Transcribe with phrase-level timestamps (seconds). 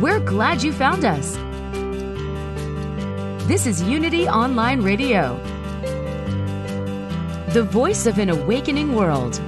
[0.00, 1.36] We're glad you found us.
[3.46, 5.36] This is Unity Online Radio,
[7.52, 9.38] the voice of an awakening world.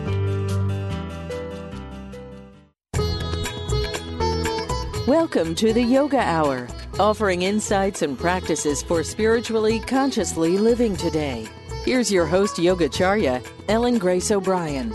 [5.09, 6.69] Welcome to the Yoga Hour,
[7.01, 11.48] offering insights and practices for spiritually consciously living today.
[11.87, 14.95] Here's your host, Yogacharya, Ellen Grace O'Brien.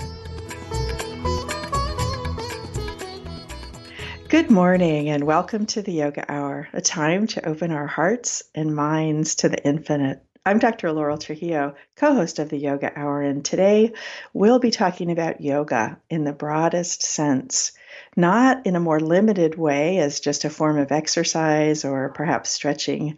[4.30, 8.76] Good morning and welcome to the Yoga Hour, a time to open our hearts and
[8.76, 10.22] minds to the infinite.
[10.46, 10.92] I'm Dr.
[10.92, 13.94] Laurel Trujillo, co host of the Yoga Hour, and today
[14.34, 17.72] we'll be talking about yoga in the broadest sense,
[18.18, 23.16] not in a more limited way as just a form of exercise or perhaps stretching,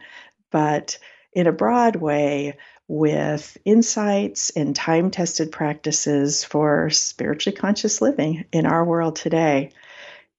[0.51, 0.99] but
[1.33, 2.55] in a broad way
[2.87, 9.71] with insights and time tested practices for spiritually conscious living in our world today.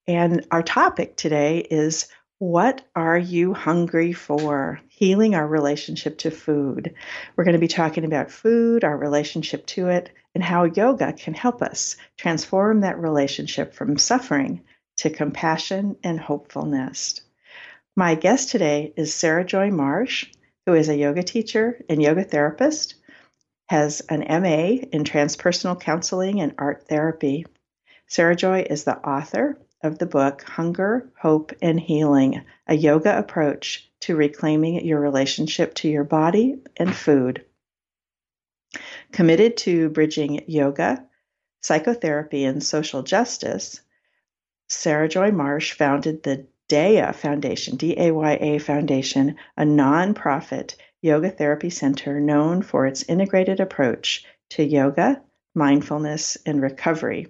[0.07, 4.81] And our topic today is what are you hungry for?
[4.89, 6.95] Healing our relationship to food.
[7.37, 11.35] We're going to be talking about food, our relationship to it, and how yoga can
[11.35, 14.63] help us transform that relationship from suffering
[14.97, 17.21] to compassion and hopefulness.
[17.95, 20.33] My guest today is Sarahjoy Marsh,
[20.65, 22.95] who is a yoga teacher and yoga therapist,
[23.69, 27.45] has an MA in transpersonal counseling and art therapy.
[28.09, 34.17] Sarahjoy is the author of the book Hunger, Hope, and Healing A Yoga Approach to
[34.17, 37.45] Reclaiming Your Relationship to Your Body and Food.
[39.13, 41.05] Committed to bridging yoga,
[41.63, 43.81] psychotherapy, and social justice,
[44.69, 51.71] Sarahjoy Marsh founded the DAYA Foundation, D A Y A Foundation, a nonprofit yoga therapy
[51.71, 55.21] center known for its integrated approach to yoga,
[55.55, 57.27] mindfulness, and recovery.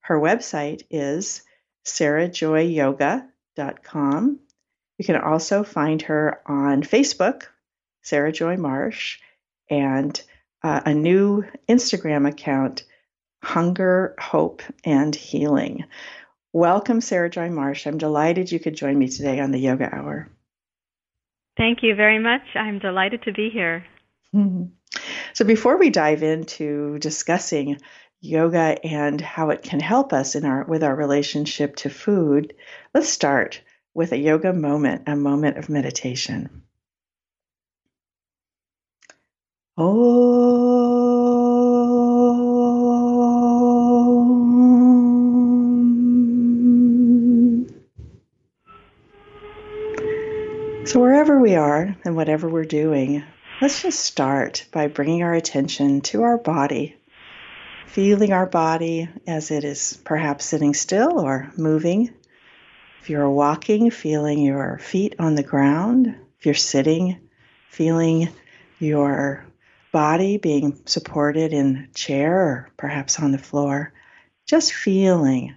[0.00, 1.42] Her website is
[1.88, 4.40] sarahjoyyoga.com.
[4.98, 7.44] You can also find her on Facebook,
[8.04, 9.18] Sarahjoy Marsh,
[9.70, 10.20] and
[10.62, 12.84] uh, a new Instagram account,
[13.42, 15.84] Hunger, Hope, and Healing.
[16.52, 17.86] Welcome, Sarahjoy Marsh.
[17.86, 20.28] I'm delighted you could join me today on the Yoga Hour.
[21.56, 22.42] Thank you very much.
[22.54, 23.84] I'm delighted to be here.
[24.34, 24.64] Mm-hmm.
[25.34, 27.78] So, before we dive into discussing
[28.20, 32.54] yoga and how it can help us in our with our relationship to food,
[32.94, 33.60] let's start
[33.94, 36.62] with a yoga moment, a moment of meditation.
[39.76, 40.98] Oh.
[50.84, 53.22] So, wherever we are and whatever we're doing,
[53.60, 56.97] let's just start by bringing our attention to our body
[57.98, 62.08] feeling our body as it is perhaps sitting still or moving.
[63.00, 66.06] If you're walking, feeling your feet on the ground.
[66.38, 67.18] If you're sitting,
[67.70, 68.28] feeling
[68.78, 69.44] your
[69.90, 73.92] body being supported in chair or perhaps on the floor.
[74.46, 75.56] Just feeling,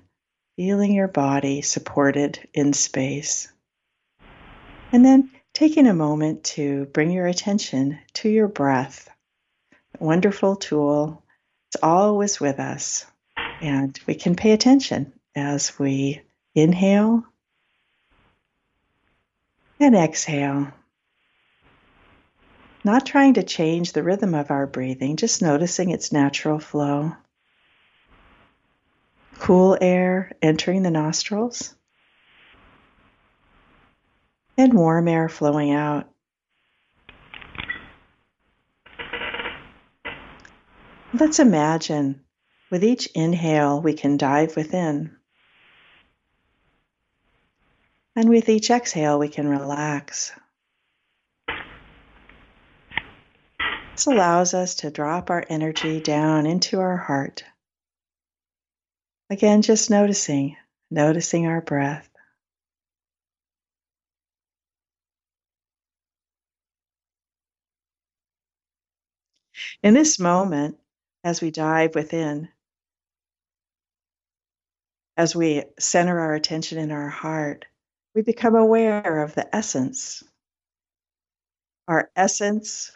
[0.56, 3.50] feeling your body supported in space.
[4.92, 9.08] And then taking a moment to bring your attention to your breath.
[10.00, 11.22] Wonderful tool
[11.72, 13.06] it's always with us.
[13.62, 16.22] And we can pay attention as we
[16.54, 17.24] inhale
[19.80, 20.68] and exhale.
[22.84, 27.16] Not trying to change the rhythm of our breathing, just noticing its natural flow.
[29.40, 31.74] Cool air entering the nostrils
[34.58, 36.11] and warm air flowing out.
[41.14, 42.22] Let's imagine
[42.70, 45.18] with each inhale we can dive within.
[48.16, 50.32] And with each exhale we can relax.
[53.92, 57.44] This allows us to drop our energy down into our heart.
[59.30, 60.56] Again, just noticing,
[60.90, 62.08] noticing our breath.
[69.84, 70.78] In this moment,
[71.24, 72.50] as we dive within.
[75.18, 77.66] as we center our attention in our heart,
[78.16, 80.24] we become aware of the essence.
[81.88, 82.92] Our essence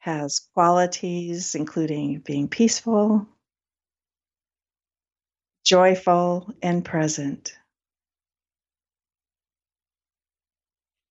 [0.00, 3.28] has qualities including being peaceful,
[5.64, 7.56] joyful, and present.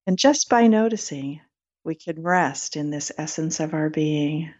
[0.07, 1.41] And just by noticing,
[1.85, 4.53] we can rest in this essence of our being.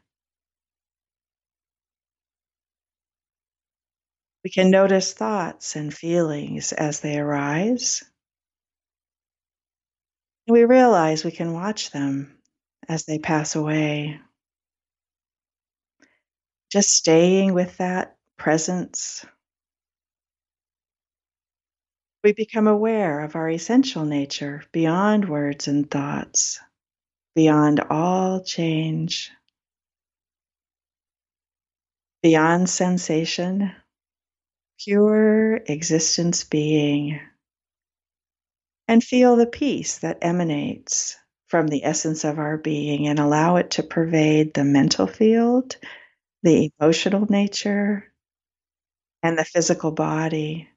[4.44, 8.04] We can notice thoughts and feelings as they arise.
[10.48, 12.38] We realize we can watch them
[12.90, 14.20] as they pass away.
[16.70, 19.26] Just staying with that presence.
[22.24, 26.60] We become aware of our essential nature beyond words and thoughts,
[27.36, 29.32] beyond all change,
[32.22, 33.74] beyond sensation
[34.80, 37.20] pure existence being,
[38.88, 41.18] and feel the peace that emanates
[41.48, 45.78] from the essence of our being and allow it to pervade the mental field,
[46.44, 48.12] the emotional nature,
[49.24, 50.70] and the physical body.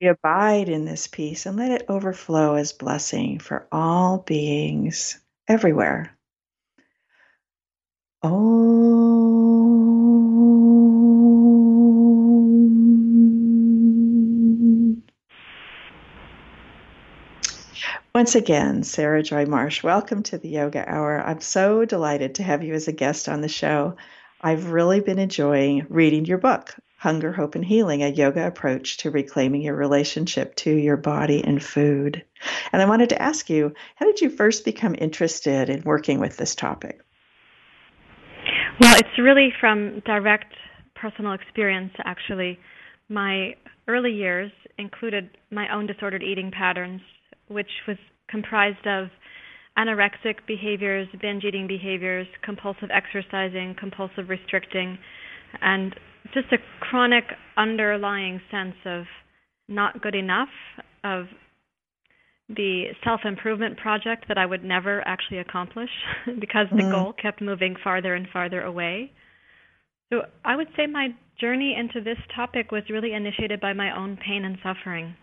[0.00, 6.16] We abide in this peace and let it overflow as blessing for all beings everywhere.
[18.12, 21.22] Once again, Sarahjoy Marsh, welcome to the Yoga Hour.
[21.24, 23.96] I'm so delighted to have you as a guest on the show.
[24.40, 29.12] I've really been enjoying reading your book, Hunger, Hope, and Healing A Yoga Approach to
[29.12, 32.24] Reclaiming Your Relationship to Your Body and Food.
[32.72, 36.36] And I wanted to ask you, how did you first become interested in working with
[36.36, 37.04] this topic?
[38.80, 40.52] Well, it's really from direct
[40.96, 42.58] personal experience, actually.
[43.08, 43.54] My
[43.86, 47.02] early years included my own disordered eating patterns
[47.50, 47.96] which was
[48.28, 49.08] comprised of
[49.76, 54.98] anorexic behaviors, binge eating behaviors, compulsive exercising, compulsive restricting,
[55.62, 55.94] and
[56.34, 57.24] just a chronic
[57.56, 59.04] underlying sense of
[59.68, 60.48] not good enough,
[61.04, 61.26] of
[62.48, 65.90] the self improvement project that I would never actually accomplish
[66.40, 66.90] because the mm.
[66.90, 69.12] goal kept moving farther and farther away.
[70.12, 71.08] So I would say my
[71.40, 75.14] journey into this topic was really initiated by my own pain and suffering.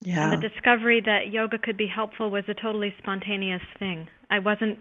[0.00, 0.32] Yeah.
[0.32, 4.08] And the discovery that yoga could be helpful was a totally spontaneous thing.
[4.30, 4.78] I wasn't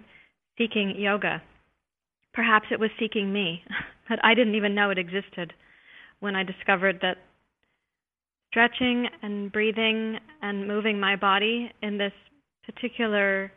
[0.58, 1.42] seeking yoga.
[2.34, 3.64] Perhaps it was seeking me,
[4.10, 5.54] but I didn't even know it existed
[6.20, 7.18] when I discovered that
[8.50, 12.14] stretching and breathing and moving my body in this
[12.66, 13.52] particular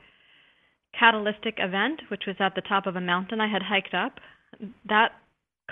[0.98, 4.18] catalytic event, which was at the top of a mountain I had hiked up,
[4.88, 5.12] that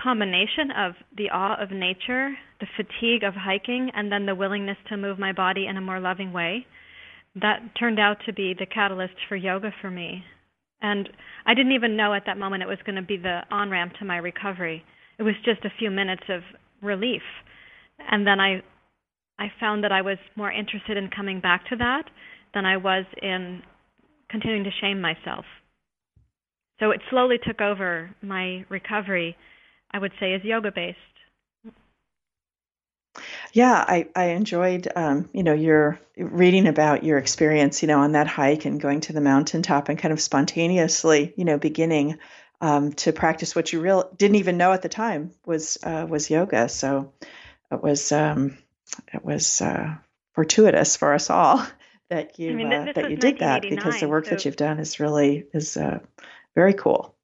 [0.00, 4.96] combination of the awe of nature, the fatigue of hiking, and then the willingness to
[4.96, 6.66] move my body in a more loving way,
[7.34, 10.24] that turned out to be the catalyst for yoga for me.
[10.80, 11.08] And
[11.46, 13.94] I didn't even know at that moment it was going to be the on ramp
[13.98, 14.84] to my recovery.
[15.18, 16.42] It was just a few minutes of
[16.82, 17.22] relief.
[18.10, 18.62] And then I
[19.38, 22.04] I found that I was more interested in coming back to that
[22.54, 23.62] than I was in
[24.30, 25.44] continuing to shame myself.
[26.80, 29.36] So it slowly took over my recovery
[29.96, 30.98] I would say is yoga based.
[33.54, 38.12] Yeah, I, I enjoyed, um, you know, your reading about your experience, you know, on
[38.12, 42.18] that hike and going to the mountaintop and kind of spontaneously, you know, beginning
[42.60, 46.28] um, to practice what you real didn't even know at the time was uh, was
[46.28, 46.68] yoga.
[46.68, 47.14] So
[47.72, 48.58] it was um,
[49.14, 49.94] it was uh,
[50.34, 51.66] fortuitous for us all
[52.10, 54.32] that you I mean, uh, that you did that because the work so...
[54.32, 56.00] that you've done is really is uh,
[56.54, 57.14] very cool.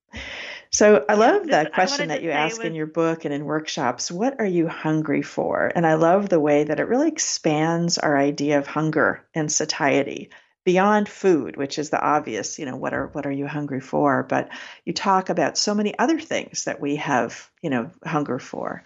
[0.73, 4.11] So I love that question that you ask was, in your book and in workshops.
[4.11, 5.71] What are you hungry for?
[5.75, 10.31] And I love the way that it really expands our idea of hunger and satiety
[10.65, 14.23] beyond food, which is the obvious, you know, what are what are you hungry for?
[14.23, 14.49] But
[14.87, 18.83] you talk about so many other things that we have, you know, hunger for.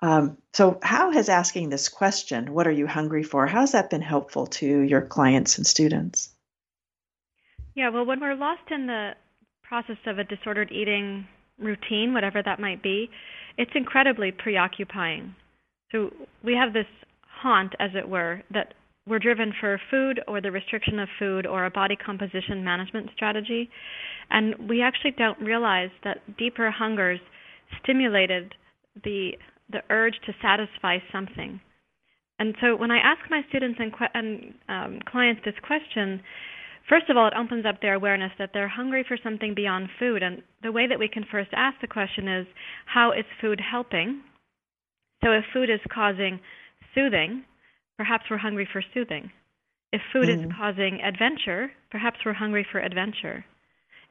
[0.00, 3.90] Um, so how has asking this question, what are you hungry for, how has that
[3.90, 6.30] been helpful to your clients and students?
[7.74, 9.14] Yeah, well, when we're lost in the
[9.68, 11.26] process of a disordered eating
[11.58, 13.10] routine, whatever that might be,
[13.56, 15.34] it's incredibly preoccupying.
[15.92, 16.10] So
[16.44, 16.86] we have this
[17.42, 18.74] haunt, as it were, that
[19.06, 23.70] we're driven for food or the restriction of food or a body composition management strategy.
[24.30, 27.20] And we actually don't realize that deeper hungers
[27.82, 28.54] stimulated
[29.04, 29.32] the
[29.70, 31.60] the urge to satisfy something.
[32.38, 36.22] And so when I ask my students and, and um, clients this question,
[36.88, 40.22] First of all, it opens up their awareness that they're hungry for something beyond food.
[40.22, 42.46] And the way that we can first ask the question is
[42.86, 44.22] how is food helping?
[45.22, 46.40] So if food is causing
[46.94, 47.44] soothing,
[47.96, 49.30] perhaps we're hungry for soothing.
[49.92, 50.46] If food Mm.
[50.46, 53.44] is causing adventure, perhaps we're hungry for adventure.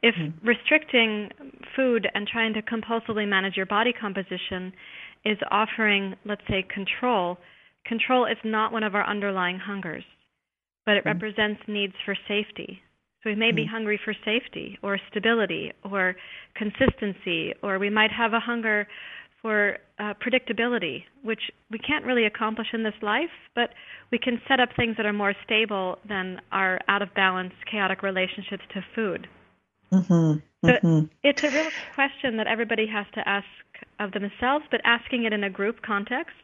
[0.04, 0.34] If Mm.
[0.44, 1.32] restricting
[1.76, 4.74] food and trying to compulsively manage your body composition
[5.24, 7.40] is offering, let's say, control,
[7.86, 10.04] control is not one of our underlying hungers,
[10.88, 11.14] but it Mm.
[11.14, 12.82] represents needs for safety.
[13.22, 13.70] So we may be Mm.
[13.76, 16.16] hungry for safety or stability or
[16.56, 18.88] consistency, or we might have a hunger
[19.42, 23.74] for uh, predictability, which we can't really accomplish in this life, but
[24.12, 28.02] we can set up things that are more stable than our out of balance, chaotic
[28.02, 29.28] relationships to food.
[29.92, 30.42] Mhm.
[30.66, 31.10] So Mhm.
[31.24, 33.48] it's a real question that everybody has to ask
[34.00, 36.38] of themselves, but asking it in a group context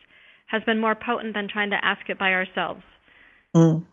[0.48, 2.84] has been more potent than trying to ask it by ourselves.
[3.56, 3.86] Mm.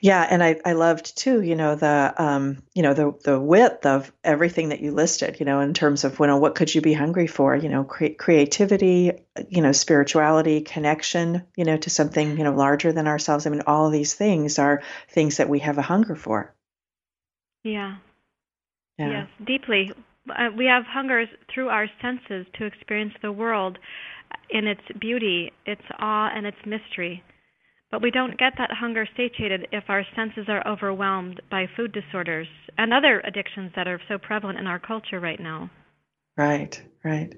[0.00, 3.86] Yeah, and I, I loved too, you know, the um, you know, the the width
[3.86, 6.80] of everything that you listed, you know, in terms of you know, what could you
[6.82, 9.12] be hungry for, you know, cre- creativity,
[9.48, 13.46] you know, spirituality, connection, you know, to something, you know, larger than ourselves.
[13.46, 16.54] I mean, all of these things are things that we have a hunger for.
[17.62, 17.96] Yeah.
[18.98, 19.10] Yeah.
[19.10, 19.92] Yes, deeply.
[20.28, 23.78] Uh, we have hungers through our senses to experience the world
[24.50, 27.22] in its beauty, its awe, and its mystery.
[27.96, 32.46] But we don't get that hunger satiated if our senses are overwhelmed by food disorders
[32.76, 35.70] and other addictions that are so prevalent in our culture right now.
[36.36, 37.32] Right, right.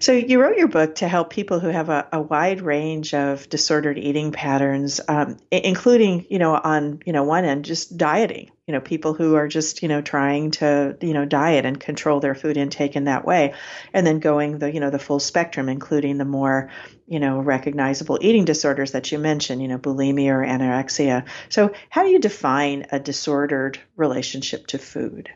[0.00, 3.48] So you wrote your book to help people who have a, a wide range of
[3.48, 8.50] disordered eating patterns, um, including, you know, on you know one end, just dieting.
[8.66, 12.20] You know, people who are just you know trying to you know diet and control
[12.20, 13.54] their food intake in that way,
[13.92, 16.70] and then going the you know the full spectrum, including the more
[17.06, 21.26] you know recognizable eating disorders that you mentioned, you know, bulimia or anorexia.
[21.48, 25.30] So how do you define a disordered relationship to food?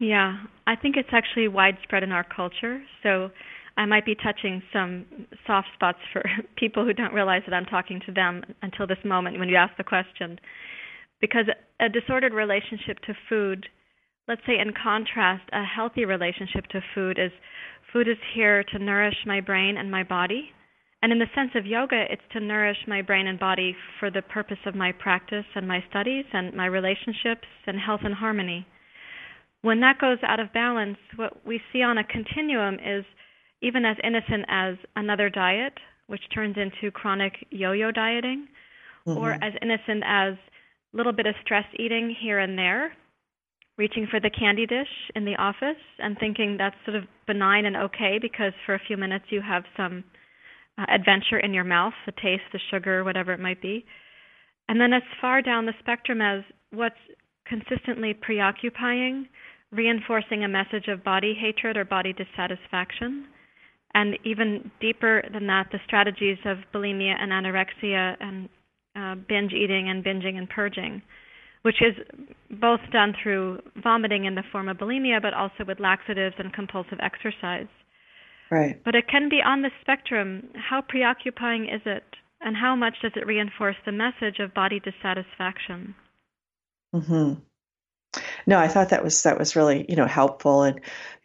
[0.00, 2.82] Yeah, I think it's actually widespread in our culture.
[3.04, 3.30] So
[3.76, 5.06] I might be touching some
[5.46, 6.24] soft spots for
[6.56, 9.76] people who don't realize that I'm talking to them until this moment when you ask
[9.76, 10.38] the question.
[11.22, 11.46] Because
[11.80, 13.66] a disordered relationship to food,
[14.28, 17.32] let's say in contrast, a healthy relationship to food is
[17.94, 20.52] food is here to nourish my brain and my body.
[21.00, 24.22] And in the sense of yoga, it's to nourish my brain and body for the
[24.22, 28.66] purpose of my practice and my studies and my relationships and health and harmony
[29.62, 33.04] when that goes out of balance, what we see on a continuum is
[33.62, 35.74] even as innocent as another diet,
[36.08, 38.48] which turns into chronic yo-yo dieting,
[39.06, 39.42] or Mhm.
[39.42, 40.36] as innocent as
[40.92, 42.92] little bit of stress eating here and there,
[43.78, 47.76] reaching for the candy dish in the office and thinking that's sort of benign and
[47.76, 50.04] okay because for a few minutes you have some
[50.78, 53.84] uh, adventure in your mouth, the taste, the sugar, whatever it might be.
[54.68, 56.96] And then as far down the spectrum as what's
[57.46, 59.28] consistently preoccupying,
[59.70, 63.26] reinforcing a message of body hatred or body dissatisfaction.
[63.94, 68.48] And even deeper than that, the strategies of bulimia and anorexia and
[68.96, 71.02] uh, binge eating and binging and purging,
[71.62, 71.94] which is
[72.50, 76.98] both done through vomiting in the form of bulimia, but also with laxatives and compulsive
[77.00, 77.68] exercise.
[78.50, 78.82] Right.
[78.84, 80.50] But it can be on the spectrum.
[80.54, 82.04] How preoccupying is it?
[82.42, 85.94] And how much does it reinforce the message of body dissatisfaction?
[86.92, 87.34] hmm
[88.46, 90.80] No, I thought that was that was really you know helpful and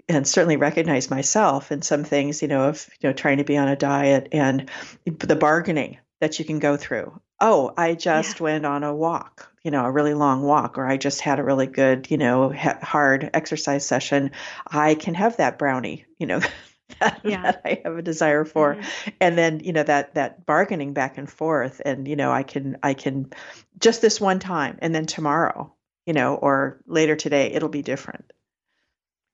[0.08, 3.58] and certainly recognize myself in some things you know of you know trying to be
[3.58, 4.70] on a diet and
[5.06, 7.20] the bargaining that you can go through.
[7.39, 10.98] Oh, I just went on a walk, you know, a really long walk, or I
[10.98, 14.32] just had a really good you know ha- hard exercise session.
[14.65, 16.41] I can have that brownie, you know.
[17.01, 17.41] That, Yeah.
[17.44, 19.13] that I have a desire for, Mhm.
[19.20, 22.77] and then you know that that bargaining back and forth, and you know I can
[22.82, 23.29] I can
[23.77, 25.74] just this one time, and then tomorrow,
[26.06, 28.32] you know, or later today, it'll be different.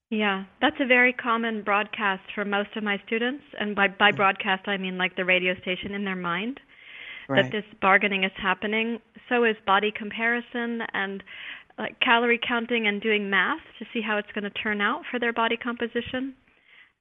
[0.10, 3.44] Yeah, that's a very common broadcast for most of my students.
[3.60, 6.60] And by, by broadcast, I mean like the radio station in their mind
[7.30, 7.44] Right.
[7.44, 9.00] that this bargaining is happening.
[9.30, 11.24] So is body comparison and
[11.78, 15.20] like calorie counting and doing math to see how it's going to turn out for
[15.20, 16.36] their body composition.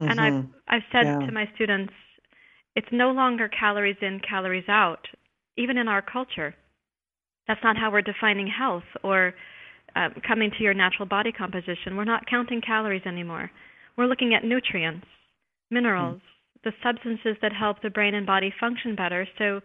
[0.00, 0.48] And I've Mhm.
[0.68, 1.26] I've said Yeah.
[1.26, 1.92] to my students,
[2.74, 5.06] it's no longer calories in, calories out,
[5.56, 6.54] even in our culture.
[7.46, 9.34] That's not how we're defining health or
[9.94, 11.96] um, coming to your natural body composition.
[11.96, 13.50] We're not counting calories anymore.
[13.96, 15.06] We're looking at nutrients,
[15.70, 16.22] minerals,
[16.64, 19.26] the substances that help the brain and body function better.
[19.36, 19.60] So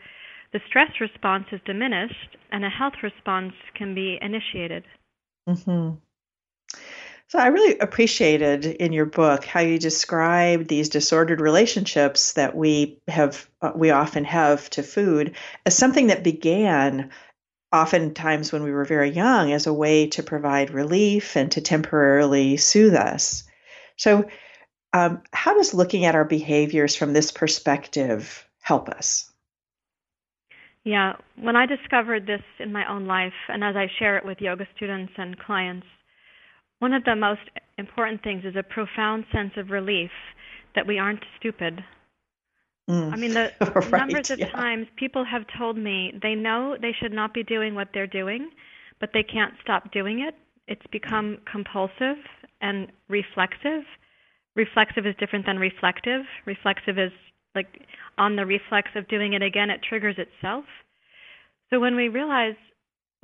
[0.54, 4.84] the stress response is diminished and a health response can be initiated.
[5.48, 5.98] Mhm.
[7.30, 13.01] So I really appreciated in your book how you describe these disordered relationships that we
[13.10, 15.36] have uh, we often have to food
[15.66, 17.12] as something that began
[17.74, 22.56] oftentimes when we were very young as a way to provide relief and to temporarily
[22.56, 23.44] soothe us.
[23.98, 24.30] So
[24.94, 29.30] um, how does looking at our behaviors from this perspective help us?
[30.84, 34.40] Yeah, when I discovered this in my own life, and as I share it with
[34.40, 35.86] yoga students and clients,
[36.80, 37.42] one of the most
[37.78, 40.12] important things is a profound sense of relief
[40.76, 41.84] that we aren't stupid.
[42.90, 43.14] Mm.
[43.14, 43.52] I mean, the
[43.92, 44.52] Right, numbers of yeah.
[44.52, 48.50] times people have told me they know they should not be doing what they're doing,
[49.00, 50.36] but they can't stop doing it.
[50.68, 52.18] It's become compulsive
[52.62, 53.84] and reflexive.
[54.56, 56.22] Reflexive is different than reflective.
[56.46, 57.12] Reflexive is
[57.58, 57.82] like
[58.18, 60.66] on the reflex of doing it again, it triggers itself.
[61.70, 62.58] So when we realized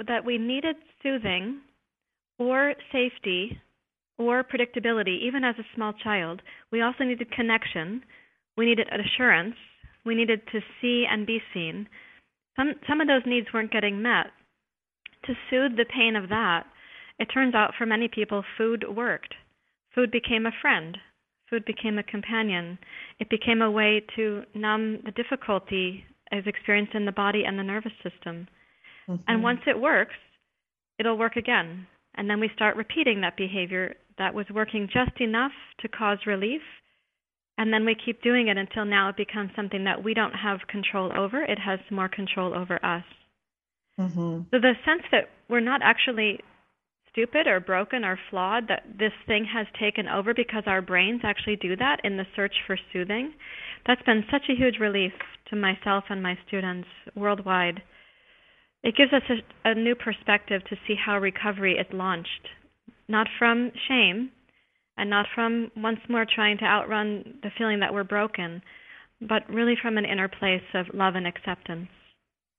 [0.08, 1.62] that we needed soothing
[2.40, 3.62] or safety
[4.18, 8.02] or predictability, even as a small child, we also needed connection.
[8.58, 9.56] We needed assurance.
[10.06, 11.88] We needed to see and be seen.
[12.56, 14.28] Some some of those needs weren't getting met.
[15.26, 16.66] To soothe the pain of that,
[17.20, 19.34] it turns out for many people food worked.
[19.96, 20.98] Food became a friend.
[21.54, 22.80] Food became a companion.
[23.20, 27.64] It became a way to numb the difficulty as experienced in the body and the
[27.64, 28.48] nervous system.
[29.08, 29.20] Mhm.
[29.28, 30.16] And once it works,
[30.98, 31.86] it'll work again.
[32.16, 36.64] And then we start repeating that behavior that was working just enough to cause relief.
[37.60, 40.66] And then we keep doing it until now it becomes something that we don't have
[40.66, 41.44] control over.
[41.44, 43.06] It has more control over us.
[44.00, 44.50] Mhm.
[44.50, 46.42] So the sense that we're not actually
[47.14, 51.56] stupid or broken or flawed, that this thing has taken over because our brains actually
[51.56, 53.34] do that in the search for soothing,
[53.88, 55.14] that's been such a huge relief
[55.50, 57.82] to myself and my students worldwide.
[58.84, 62.50] It gives us a, a new perspective to see how recovery is launched,
[63.08, 64.32] not from shame
[64.98, 68.62] and not from once more trying to outrun the feeling that we're broken,
[69.22, 71.88] but really from an inner place of love and acceptance.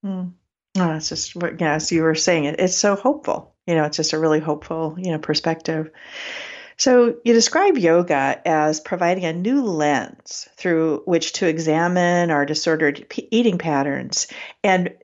[0.04, 0.32] Mm.
[0.76, 3.53] Oh, just yeah, as you were saying it, it's so hopeful.
[3.66, 5.90] You know, it's just a really hopeful, you know, perspective.
[6.76, 13.06] So you describe yoga as providing a new lens through which to examine our disordered
[13.30, 14.26] eating patterns.
[14.62, 14.94] And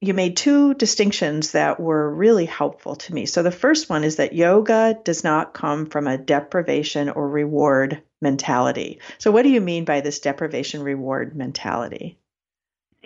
[0.00, 3.26] you made two distinctions that were really helpful to me.
[3.26, 8.02] So the first one is that yoga does not come from a deprivation or reward
[8.20, 9.00] mentality.
[9.18, 12.16] So what do you mean by this deprivation reward mentality?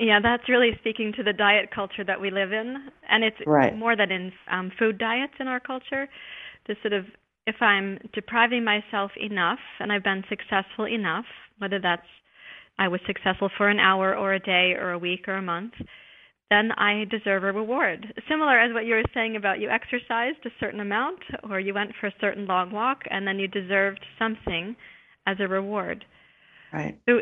[0.02, 3.76] Yeah, that's really speaking to the diet culture that we live in, and it's Right.
[3.76, 6.08] more than in um, food diets in our culture.
[6.66, 7.06] The sort of
[7.46, 11.24] if I'm depriving myself enough and I've been successful enough,
[11.58, 12.06] whether that's
[12.78, 15.74] I was successful for an hour or a day or a week or a month,
[16.50, 18.12] then I deserve a reward.
[18.28, 21.92] Similar as what you were saying about you exercised a certain amount or you went
[22.00, 24.74] for a certain long walk and then you deserved something
[25.26, 26.04] as a reward.
[26.72, 26.98] Right.
[27.08, 27.20] So,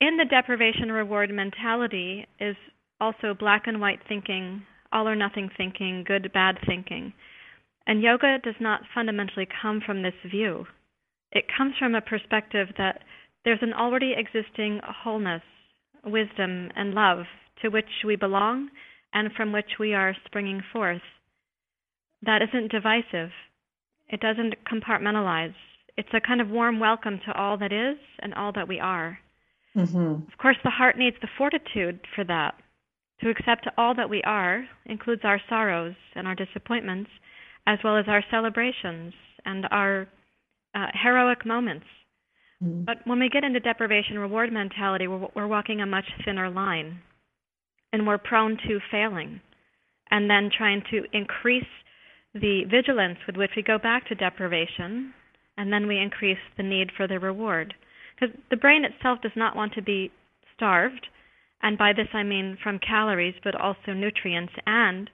[0.00, 2.56] in the deprivation reward mentality is
[3.00, 7.12] also black and white thinking, all or nothing thinking, good bad thinking.
[7.86, 10.66] And yoga does not fundamentally come from this view.
[11.32, 13.00] It comes from a perspective that
[13.44, 15.42] there's an already existing wholeness,
[16.04, 17.24] wisdom, and love
[17.62, 18.68] to which we belong
[19.12, 21.02] and from which we are springing forth.
[22.22, 23.30] That isn't divisive.
[24.08, 25.54] It doesn't compartmentalize.
[25.96, 29.18] It's a kind of warm welcome to all that is and all that we are.
[29.78, 30.32] Mm-hmm.
[30.32, 32.54] Of course, the heart needs the fortitude for that.
[33.20, 37.10] To accept all that we are includes our sorrows and our disappointments,
[37.66, 39.12] as well as our celebrations
[39.44, 40.08] and our
[40.74, 41.86] uh, heroic moments.
[42.62, 42.84] Mm-hmm.
[42.84, 47.00] But when we get into deprivation reward mentality, we're, we're walking a much thinner line.
[47.92, 49.40] And we're prone to failing
[50.10, 51.64] and then trying to increase
[52.34, 55.12] the vigilance with which we go back to deprivation,
[55.56, 57.74] and then we increase the need for the reward.
[58.18, 60.10] Because the brain itself does not want to be
[60.56, 61.06] starved,
[61.62, 65.10] and by this I mean from calories, but also nutrients, and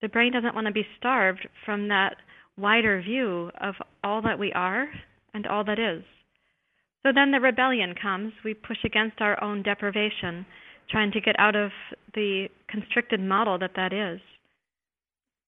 [0.00, 2.16] the brain doesn't want to be starved from that
[2.56, 4.88] wider view of all that we are
[5.34, 6.02] and all that is.
[7.02, 8.32] So then the rebellion comes.
[8.44, 10.44] We push against our own deprivation,
[10.90, 11.70] trying to get out of
[12.14, 14.20] the constricted model that that is.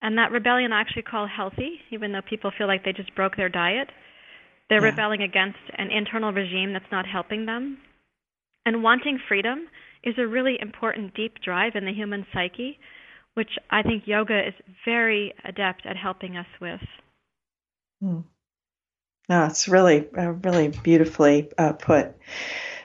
[0.03, 3.37] And that rebellion I actually call healthy, even though people feel like they just broke
[3.37, 3.89] their diet.
[4.71, 4.91] They're Yeah.
[4.91, 7.79] rebelling against an internal regime that's not helping them.
[8.65, 9.69] And wanting freedom
[10.05, 12.79] is a really important deep drive in the human psyche,
[13.35, 14.55] which I think yoga is
[14.85, 16.81] very adept at helping us with.
[18.01, 18.21] Hmm.
[19.29, 22.17] No, it's really, uh, really beautifully uh, put.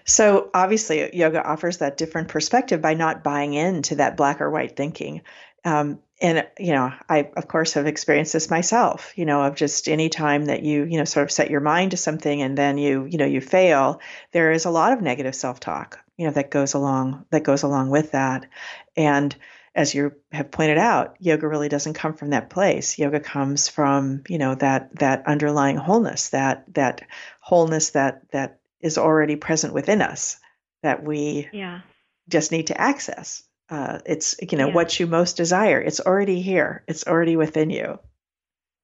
[0.06, 4.76] So obviously, yoga offers that different perspective by not buying into that black or white
[4.76, 5.21] thinking.
[5.63, 9.13] Um, and you know, I of course have experienced this myself.
[9.15, 11.91] You know, of just any time that you you know sort of set your mind
[11.91, 13.99] to something and then you you know you fail,
[14.32, 15.99] there is a lot of negative self talk.
[16.17, 18.47] You know that goes along that goes along with that,
[18.95, 19.36] and
[19.75, 22.97] as you have pointed out, yoga really doesn't come from that place.
[22.97, 27.01] Yoga comes from, you know, that that underlying wholeness, that that
[27.41, 30.38] wholeness that that is already present within us,
[30.82, 31.82] that we Yeah.
[32.30, 33.43] just need to access.
[33.69, 34.73] Uh, it's you know Yeah.
[34.73, 35.80] what you most desire.
[35.82, 36.84] It's already here.
[36.88, 37.99] It's already within you.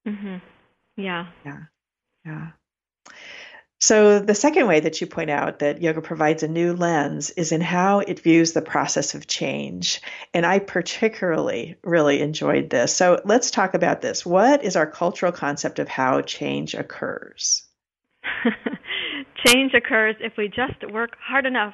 [0.05, 0.37] hmm
[0.97, 1.27] Yeah.
[1.45, 2.51] Yeah.
[3.79, 7.51] So, the second way that you point out that yoga provides a new lens is
[7.51, 10.01] in how it views the process of change.
[10.35, 12.95] And I particularly really enjoyed this.
[12.95, 14.23] So, let's talk about this.
[14.23, 17.63] What is our cultural concept of how change occurs?
[19.45, 21.73] Change occurs if we just work hard enough,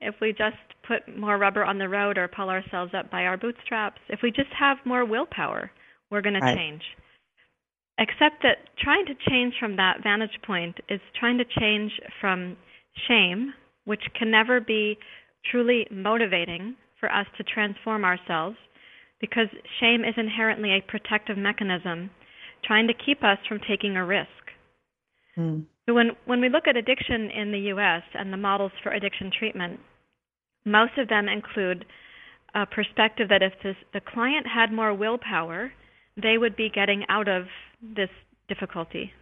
[0.00, 3.36] if we just put more rubber on the road or pull ourselves up by our
[3.36, 5.70] bootstraps, if we just have more willpower,
[6.10, 6.52] we're going Right.
[6.52, 6.82] to change.
[7.98, 12.56] Except that trying to change from that vantage point is trying to change from
[13.06, 13.52] shame,
[13.84, 14.98] which can never be
[15.44, 18.56] truly motivating for us to transform ourselves
[19.20, 19.48] because
[19.80, 22.10] shame is inherently a protective mechanism
[22.64, 24.28] trying to keep us from taking a risk.
[25.34, 25.60] Hmm.
[25.86, 28.02] So when when we look at addiction in the U.S.
[28.14, 29.80] and the models for addiction treatment,
[30.64, 31.84] most of them include
[32.54, 35.72] a perspective that if this, the client had more willpower,
[36.16, 37.46] they would be getting out of
[37.82, 38.10] this
[38.48, 39.12] difficulty.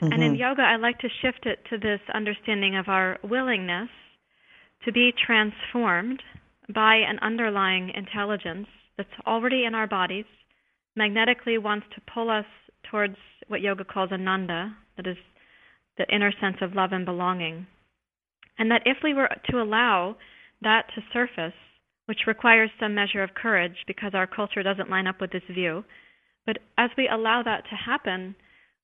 [0.00, 0.38] And in Mhm.
[0.38, 3.90] yoga, I like to shift it to this understanding of our willingness
[4.84, 6.22] to be transformed
[6.68, 10.26] by an underlying intelligence that's already in our bodies,
[10.96, 12.46] magnetically wants to pull us
[12.84, 13.16] towards
[13.48, 15.18] what yoga calls ananda, that is
[15.96, 17.66] the inner sense of love and belonging.
[18.58, 20.16] And that if we were to allow
[20.64, 21.54] that to surface,
[22.06, 25.84] which requires some measure of courage because our culture doesn't line up with this view,
[26.46, 28.34] but as we allow that to happen,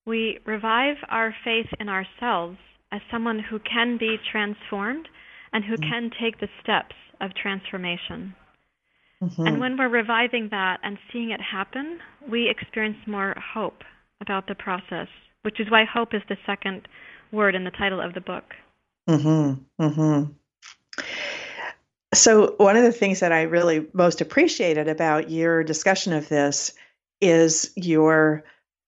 [0.06, 2.56] we revive our faith in ourselves
[2.92, 5.08] as someone who can be transformed
[5.52, 8.34] and who can take the steps of transformation.
[9.22, 9.46] Mhm.
[9.46, 13.84] And when we're reviving that and seeing it happen, we experience more hope
[14.20, 15.08] about the process,
[15.42, 16.88] which is why hope is the second
[17.30, 18.54] word in the title of the book.
[19.08, 19.84] Mm-hmm.
[19.84, 20.32] Mm-hmm.
[22.12, 26.72] So, one of the things that I really most appreciated about your discussion of this
[27.20, 28.44] is your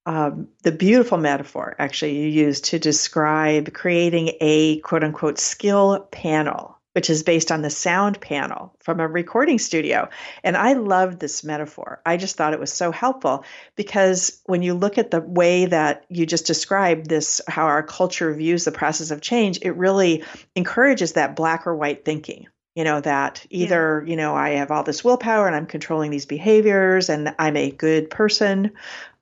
[0.07, 6.77] um, the beautiful metaphor actually you used to describe creating a quote unquote skill panel,
[6.95, 10.09] which is based on the sound panel from a recording studio.
[10.43, 12.03] And I loved this metaphor.
[12.05, 13.45] I just thought it was so helpful
[13.77, 18.35] because when you look at the way that you just described this, how our culture
[18.35, 20.25] views the process of change, it really
[20.57, 22.49] encourages that black or white thinking.
[22.75, 26.25] You know, that either, you know, I have all this willpower and I'm controlling these
[26.25, 28.73] behaviors and I'm a good person,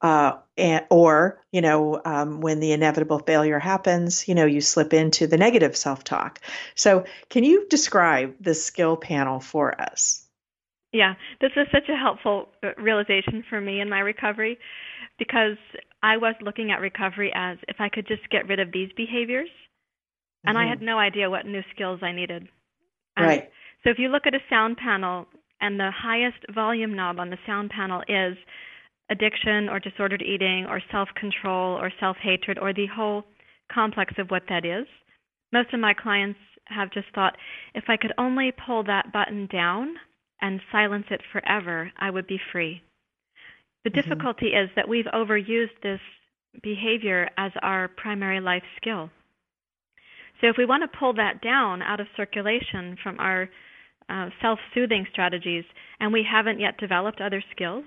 [0.02, 4.92] uh, and, or, you know, um, when the inevitable failure happens, you know, you slip
[4.94, 6.40] into the negative self talk.
[6.76, 10.24] So, can you describe the skill panel for us?
[10.92, 14.58] Yeah, this was such a helpful uh, realization for me in my recovery
[15.18, 15.56] because
[16.02, 19.50] I was looking at recovery as if I could just get rid of these behaviors,
[20.44, 22.48] and I had no idea what new skills I needed.
[23.16, 23.50] And Right.
[23.82, 25.26] So if you look at a sound panel
[25.60, 28.36] and the highest volume knob on the sound panel is
[29.10, 33.24] addiction or disordered eating or self-control or self-hatred or the whole
[33.72, 34.86] complex of what that is,
[35.52, 37.36] most of my clients have just thought
[37.74, 39.96] if I could only pull that button down
[40.40, 42.82] and silence it forever, I would be free.
[43.84, 43.94] The Mhm.
[43.94, 46.00] difficulty is that we've overused this
[46.62, 49.10] behavior as our primary life skill.
[50.40, 53.48] So if we want to pull that down out of circulation from our
[54.08, 55.64] uh, self-soothing strategies
[56.00, 57.84] and we haven't yet developed other skills,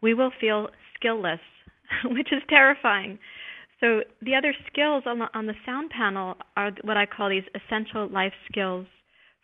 [0.00, 1.40] we will feel skillless,
[2.04, 3.18] which is terrifying.
[3.80, 7.44] So the other skills on the, on the sound panel are what I call these
[7.54, 8.86] essential life skills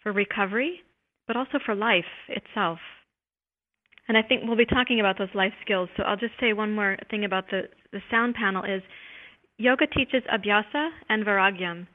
[0.02, 0.80] for recovery,
[1.26, 2.78] but also for life itself.
[4.08, 5.88] And I think we'll be talking about those life skills.
[5.96, 7.62] So I'll just say one more thing about the,
[7.92, 8.82] the sound panel is
[9.56, 11.86] yoga teaches abhyasa and vairagyam,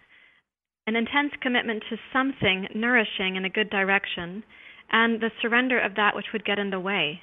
[0.90, 4.44] an intense commitment to something nourishing in a good direction,
[4.92, 7.22] and the surrender of that which would get in the way.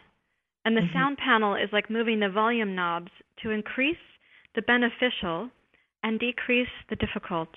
[0.65, 0.93] And the Mhm.
[0.93, 3.99] sound panel is like moving the volume knobs to increase
[4.55, 5.51] the beneficial
[6.05, 7.53] and decrease the difficult,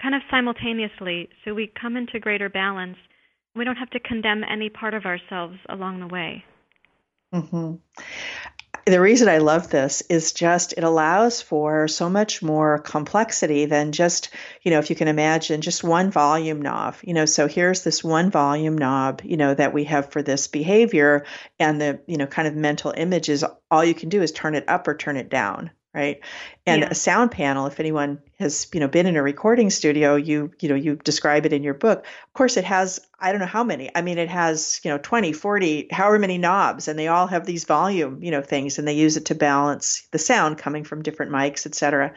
[0.00, 2.96] kind of simultaneously, so we come into greater balance.
[3.54, 6.42] We don't have to condemn any part of ourselves along the way.
[7.34, 7.74] hmm
[8.88, 13.92] The reason I love this is just it allows for so much more complexity than
[13.92, 14.30] just,
[14.62, 18.02] you know, if you can imagine just one volume knob, you know, so here's this
[18.02, 21.26] one volume knob, you know, that we have for this behavior
[21.58, 24.54] and the, you know, kind of mental image is all you can do is turn
[24.54, 25.70] it up or turn it down.
[25.94, 26.20] Right.
[26.66, 26.88] And Yeah.
[26.90, 30.68] a sound panel, if anyone has, you know, been in a recording studio, you, you
[30.68, 32.00] know, you describe it in your book.
[32.00, 33.90] Of course, it has, I don't know how many.
[33.94, 37.46] I mean, it has, you know, 20, 40, however many knobs, and they all have
[37.46, 41.02] these volume, you know, things, and they use it to balance the sound coming from
[41.02, 42.12] different mics, et cetera.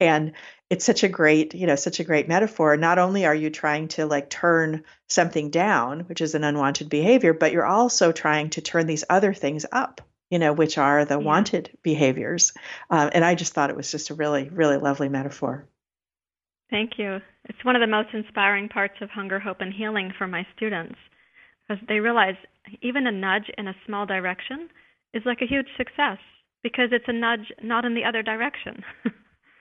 [0.00, 0.32] And
[0.68, 2.76] it's such a great, you know, such a great metaphor.
[2.76, 7.32] Not only are you trying to like turn something down, which is an unwanted behavior,
[7.34, 10.00] but you're also trying to turn these other things up,
[10.32, 11.26] you know, which are the yeah.
[11.26, 12.54] wanted behaviors.
[12.88, 15.66] Um, and I just thought it was just a really, really lovely metaphor.
[16.70, 17.18] Thank you.
[17.50, 20.94] It's one of the most inspiring parts of Hunger, Hope, and Healing for my students
[21.68, 22.36] because they realize
[22.80, 24.70] even a nudge in a small direction
[25.12, 26.16] is like a huge success
[26.62, 28.82] because it's a nudge not in the other direction.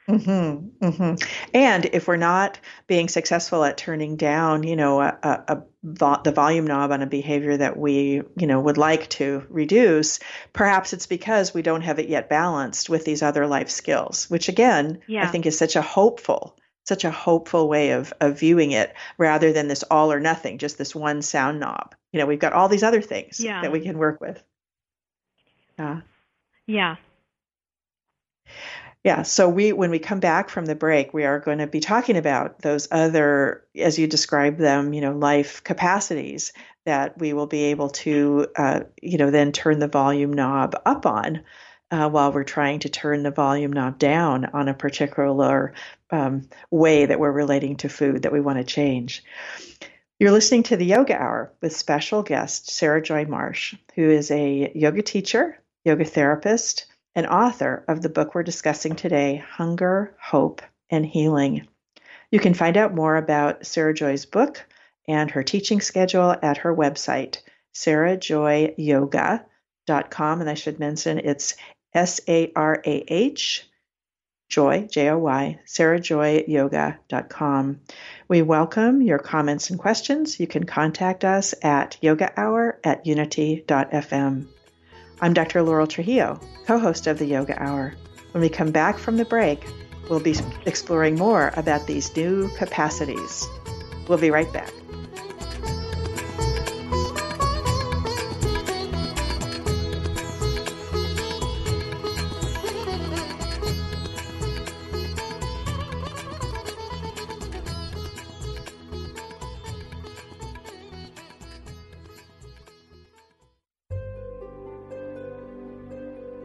[0.10, 1.30] Mm-hmm, mm-hmm.
[1.54, 6.22] And if we're not being successful at turning down, you know, a, a, a vo-
[6.24, 10.20] the volume knob on a behavior that we, you know, would like to reduce,
[10.54, 14.50] perhaps it's because we don't have it yet balanced with these other life skills, which
[14.50, 15.24] again, yeah.
[15.24, 19.54] I think is such a hopeful, such a hopeful way of of viewing it, rather
[19.54, 21.96] than this all or nothing, just this one sound knob.
[22.12, 23.62] You know, we've got all these other things yeah.
[23.62, 24.44] that we can work with.
[25.78, 26.02] Yeah.
[26.66, 26.96] Yeah.
[29.04, 31.80] Yeah, so we when we come back from the break, we are going to be
[31.80, 36.54] talking about those other, as you describe them, you know, life capacities
[36.86, 41.08] that we will be able to, uh, you know, then turn the volume knob up
[41.08, 41.44] on,
[41.90, 45.74] uh, while we're trying to turn the volume knob down on a particular
[46.12, 49.24] um, way that we're relating to food that we want to change.
[50.20, 55.02] You're listening to the Yoga Hour with special guest Sarahjoy Marsh, who is a yoga
[55.02, 56.86] teacher, yoga therapist
[57.16, 61.68] and author of the book we're discussing today, Hunger, Hope, and Healing.
[62.32, 64.66] You can find out more about Sarahjoy's book
[65.08, 67.40] and her teaching schedule at her website,
[67.74, 70.42] sarahjoyyoga.com.
[70.42, 71.56] And I should mention it's
[71.94, 73.66] S A R A H
[74.52, 77.80] Joy, J O Y, sarahjoyyoga.com.
[78.28, 80.38] We welcome your comments and questions.
[80.40, 84.48] You can contact us at yogahour at unity.fm.
[85.24, 85.62] I'm Dr.
[85.62, 87.94] Laurel Trujillo, co host of the Yoga Hour.
[88.32, 89.64] When we come back from the break,
[90.10, 93.48] we'll be exploring more about these new capacities.
[94.08, 94.74] We'll be right back.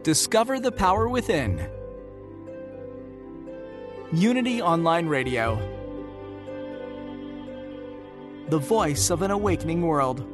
[0.07, 1.69] Discover the power within.
[4.13, 5.59] Unity Online Radio.
[8.47, 10.25] The voice of an awakening world.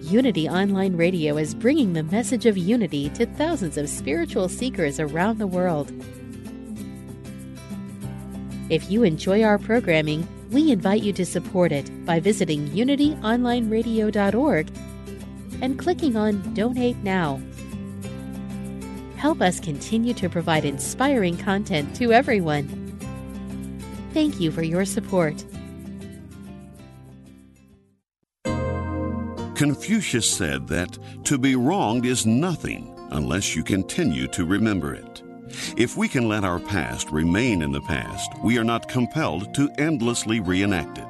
[0.00, 5.36] Unity Online Radio is bringing the message of unity to thousands of spiritual seekers around
[5.36, 5.92] the world.
[8.70, 14.67] If you enjoy our programming, we invite you to support it by visiting unityonlineradio.org
[15.60, 17.40] and clicking on Donate Now.
[19.16, 22.66] Help us continue to provide inspiring content to everyone.
[24.14, 25.44] Thank you for your support.
[29.58, 35.22] Confucius said that to be wronged is nothing unless you continue to remember it.
[35.76, 39.68] If we can let our past remain in the past, we are not compelled to
[39.78, 41.07] endlessly reenact it.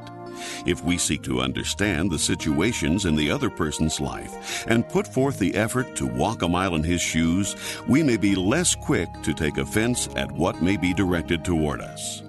[0.67, 5.39] If we seek to understand the situations in the other person's life and put forth
[5.39, 7.57] the effort to walk a mile in his shoes,
[7.89, 12.23] we may be less quick to take offense at what may be directed toward us.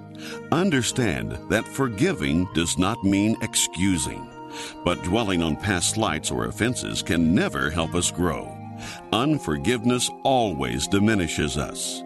[0.51, 4.29] Understand that forgiving does not mean excusing,
[4.83, 8.55] but dwelling on past slights or offenses can never help us grow.
[9.11, 12.03] Unforgiveness always diminishes us.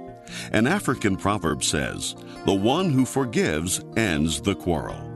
[0.51, 5.12] An African proverb says, The one who forgives ends the quarrel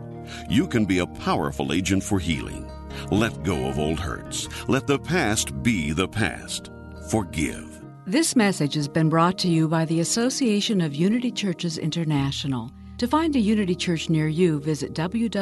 [0.49, 2.69] you can be a powerful agent for healing.
[3.11, 4.47] Let go of old hurts.
[4.67, 6.71] Let the past be the past.
[7.09, 7.81] Forgive.
[8.05, 12.71] This message has been brought to you by the Association of Unity Churches International.
[12.99, 15.41] To find a Unity Church near you, visit www.unity.org.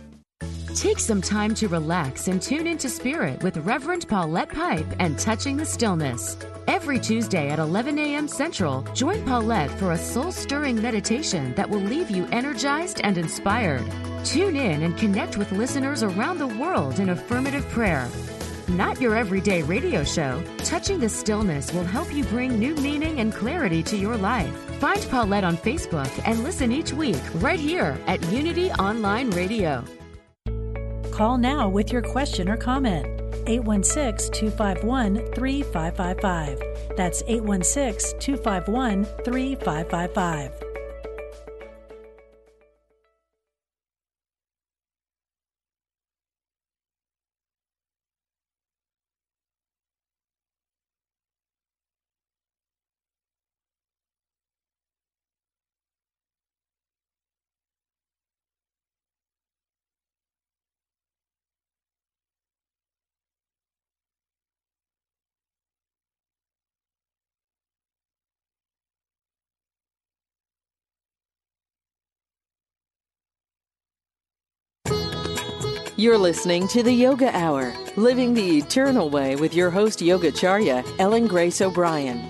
[0.75, 5.57] Take some time to relax and tune into Spirit with Reverend Paulette Pipe and Touching
[5.57, 6.37] the Stillness.
[6.67, 8.27] Every Tuesday at 11 a.m.
[8.27, 13.83] Central, join Paulette for a soul stirring meditation that will leave you energized and inspired.
[14.23, 18.07] Tune in and connect with listeners around the world in affirmative prayer.
[18.69, 23.33] not your everyday radio show, Touching the Stillness will help you bring new meaning and
[23.33, 24.55] clarity to your life.
[24.79, 29.83] Find Paulette on Facebook and listen each week right here at Unity Online Radio.
[31.11, 33.05] Call now with your question or comment.
[33.47, 36.95] 816 251 3555.
[36.95, 40.70] That's 816 251 3555.
[76.01, 81.27] You're listening to the Yoga Hour, Living the Eternal Way with your host, Yogacharya, Ellen
[81.27, 82.27] Grace O'Brien.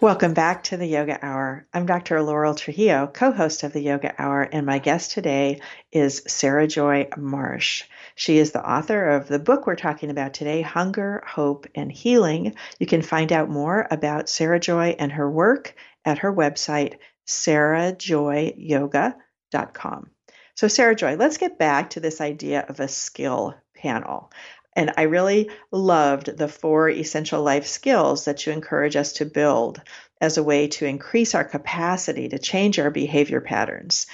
[0.00, 1.68] Welcome back to the Yoga Hour.
[1.72, 2.20] I'm Dr.
[2.20, 5.60] Laurel Trujillo, co host of the Yoga Hour, and my guest today
[5.92, 7.84] is Sarahjoy Marsh.
[8.16, 12.56] She is the author of the book we're talking about today, Hunger, Hope, and Healing.
[12.80, 16.94] You can find out more about Sarahjoy and her work at her website,
[17.28, 20.10] sarahjoyyoga.com.
[20.56, 24.32] So, Sarahjoy, let's get back to this idea of a skill panel.
[24.74, 29.82] And I really loved the four essential life skills that you encourage us to build
[30.18, 34.06] as a way to increase our capacity to change our behavior patterns.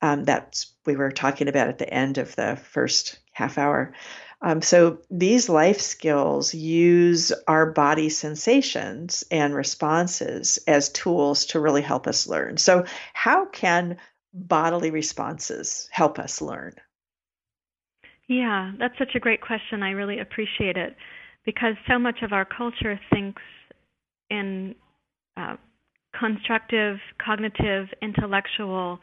[0.00, 3.92] Um, that's we were talking about at the end of the first half hour.
[4.40, 11.82] Um, so these life skills use our body sensations and responses as tools to really
[11.82, 12.56] help us learn.
[12.56, 12.84] So
[13.14, 13.96] how can
[14.32, 16.74] bodily responses help us learn?
[18.28, 19.82] Yeah, that's such a great question.
[19.82, 20.96] I really appreciate it
[21.46, 23.40] because so much of our culture thinks
[24.30, 24.74] in
[25.36, 25.56] uh,
[26.18, 28.98] constructive, cognitive, intellectual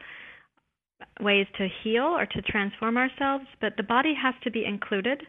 [1.20, 5.22] ways to heal or to transform ourselves, but the body has to be included.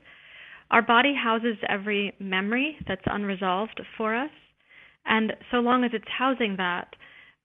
[0.69, 4.29] Our body houses every memory that's unresolved for us,
[5.05, 6.93] and so long as it's housing that,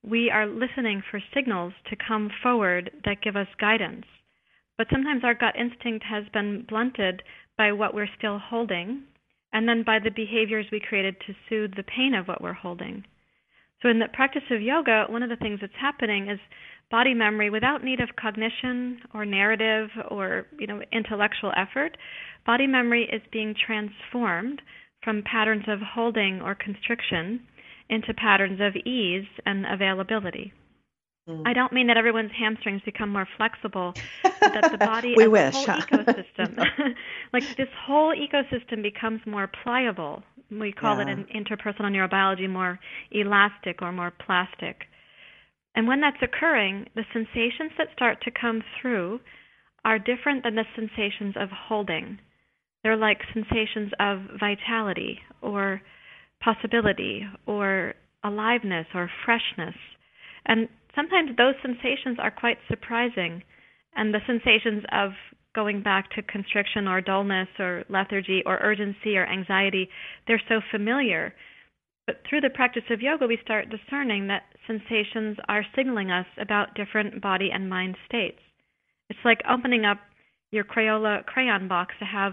[0.02, 4.04] we are listening for signals to come forward that give us guidance.
[4.76, 7.22] But sometimes our gut instinct has been blunted
[7.56, 9.04] by what we're still holding,
[9.52, 13.04] and then by the behaviors we created to soothe the pain of what we're holding.
[13.82, 16.38] So, in the practice of yoga, one of the things that's happening is
[16.92, 21.96] body memory without need of cognition or narrative or you know intellectual effort
[22.44, 24.60] body memory is being transformed
[25.02, 27.40] from patterns of holding or constriction
[27.88, 30.52] into patterns of ease and availability.
[31.28, 31.46] Mm.
[31.46, 35.30] I don't mean that everyone's hamstrings become more flexible, but that the body we as
[35.30, 35.80] wish, whole huh?
[35.80, 36.66] ecosystem,
[37.32, 40.22] like this whole ecosystem becomes more pliable.
[40.50, 41.02] We call yeah.
[41.02, 42.78] it in interpersonal neurobiology more
[43.10, 44.84] elastic or more plastic.
[45.74, 49.20] And when that's occurring, the sensations that start to come through
[49.84, 52.18] are different than the sensations of holding.
[52.82, 55.80] They're like sensations of vitality or
[56.42, 59.74] possibility or aliveness or freshness.
[60.46, 63.42] And sometimes those sensations are quite surprising.
[63.94, 65.10] And the sensations of
[65.54, 69.88] going back to constriction or dullness or lethargy or urgency or anxiety,
[70.26, 71.34] they're so familiar.
[72.06, 76.74] But through the practice of yoga, we start discerning that sensations are signaling us about
[76.74, 78.40] different body and mind states.
[79.08, 79.98] It's like opening up
[80.50, 82.32] your Crayola crayon box to have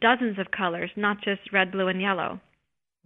[0.00, 2.40] dozens of colors, not just red, blue, and yellow.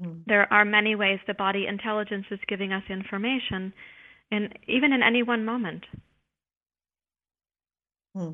[0.03, 0.23] Mm.
[0.27, 3.73] There are many ways the body intelligence is giving us information,
[4.31, 5.85] and even in any one moment.
[8.15, 8.33] Hmm.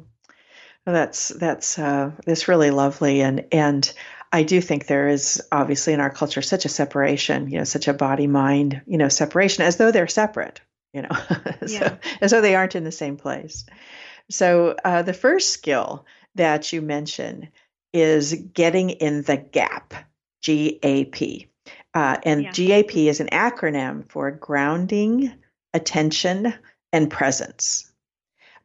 [0.86, 3.92] Well, that's that's uh, that's really lovely, and and
[4.32, 7.88] I do think there is obviously in our culture such a separation, you know, such
[7.88, 10.60] a body mind, you know, separation as though they're separate,
[10.92, 11.08] you know,
[11.66, 11.96] so, yeah.
[12.20, 13.66] as though they aren't in the same place.
[14.30, 17.48] So uh, the first skill that you mention
[17.92, 19.94] is getting in the gap,
[20.42, 21.48] G A P.
[21.96, 22.50] Uh, and yeah.
[22.52, 25.32] GAP is an acronym for grounding,
[25.72, 26.52] attention,
[26.92, 27.90] and presence.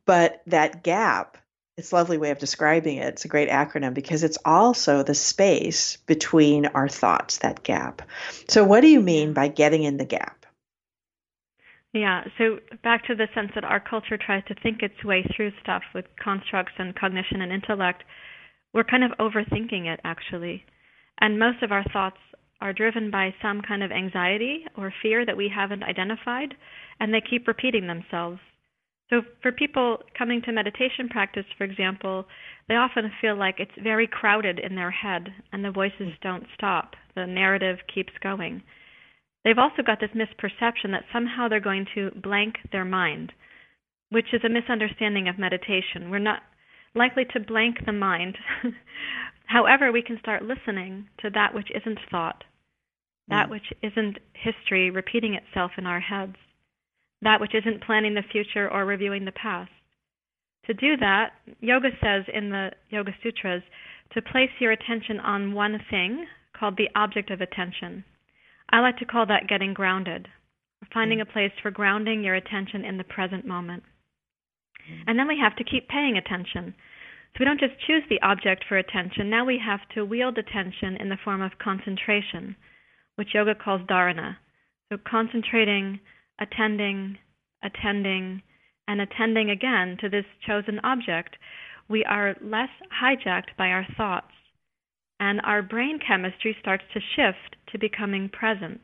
[0.06, 1.38] But that gap,
[1.78, 3.08] it's a lovely way of describing it.
[3.08, 8.02] It's a great acronym because it's also the space between our thoughts, that gap.
[8.50, 10.46] So, what do you mean by getting in the gap?
[11.94, 15.54] Yeah, so back to the sense that our culture tries to think its way through
[15.62, 18.04] stuff with constructs and cognition and intellect,
[18.74, 20.66] we're kind of overthinking it actually.
[21.22, 22.18] And most of our thoughts
[22.62, 26.54] are driven by some kind of anxiety or fear that we haven't identified,
[27.00, 28.40] and they keep repeating themselves.
[29.10, 32.26] So, for people coming to meditation practice, for example,
[32.70, 36.94] they often feel like it's very crowded in their head and the voices don't stop.
[37.16, 38.64] The narrative keeps going.
[39.44, 43.34] They've also got this misperception that somehow they're going to blank their mind,
[44.10, 46.10] which is a misunderstanding of meditation.
[46.10, 46.44] We're not
[46.96, 48.38] likely to blank the mind.
[49.46, 52.44] However, we can start listening to that which isn't thought,
[53.32, 53.52] that mm.
[53.52, 56.36] which isn't history repeating itself in our heads,
[57.24, 59.72] that which isn't planning the future or reviewing the past.
[60.68, 63.64] To do that, yoga says in the Yoga Sutras
[64.14, 66.28] to place your attention on one thing
[66.58, 68.04] called the object of attention.
[68.70, 70.28] I like to call that getting grounded,
[70.94, 71.24] finding mm.
[71.24, 73.84] a place for grounding your attention in the present moment.
[74.90, 75.04] Mm.
[75.08, 76.76] And then we have to keep paying attention.
[77.34, 80.98] So we don't just choose the object for attention, now we have to wield attention
[81.00, 82.58] in the form of concentration,
[83.16, 84.38] which yoga calls dharana.
[84.90, 86.00] So concentrating,
[86.40, 87.18] attending,
[87.64, 88.42] attending,
[88.88, 91.38] and attending again to this chosen object,
[91.88, 92.70] we are less
[93.02, 94.34] hijacked by our thoughts,
[95.20, 98.82] and our brain chemistry starts to shift to becoming present.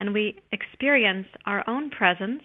[0.00, 2.42] And we experience our own presence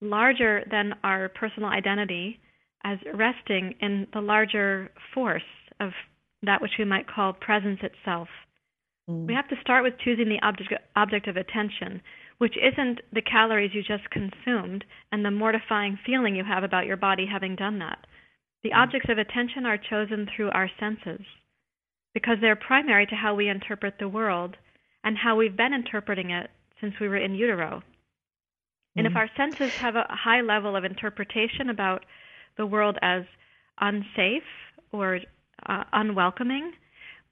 [0.00, 2.40] larger than our personal identity
[2.84, 5.42] as resting in the larger force
[5.80, 5.90] of
[6.42, 8.28] that which we might call presence itself.
[9.08, 9.26] Mm.
[9.26, 12.02] We have to start with choosing the object, object of attention,
[12.38, 16.96] which isn't the calories you just consumed and the mortifying feeling you have about your
[16.96, 18.06] body having done that.
[18.62, 18.76] The mm.
[18.76, 21.20] objects of attention are chosen through our senses
[22.14, 24.56] because they're primary to how we interpret the world
[25.04, 26.50] and how we've been interpreting it
[26.80, 27.82] since we were in utero.
[28.96, 29.16] And if mm.
[29.16, 32.04] our senses have a high level of interpretation about
[32.56, 33.22] the world as
[33.80, 34.42] unsafe
[34.92, 35.20] or
[35.66, 36.72] uh, unwelcoming,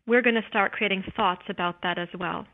[0.06, 2.46] we're going to start creating thoughts about that as well.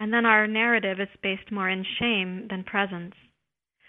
[0.00, 3.14] And then our narrative is based more in shame than presence.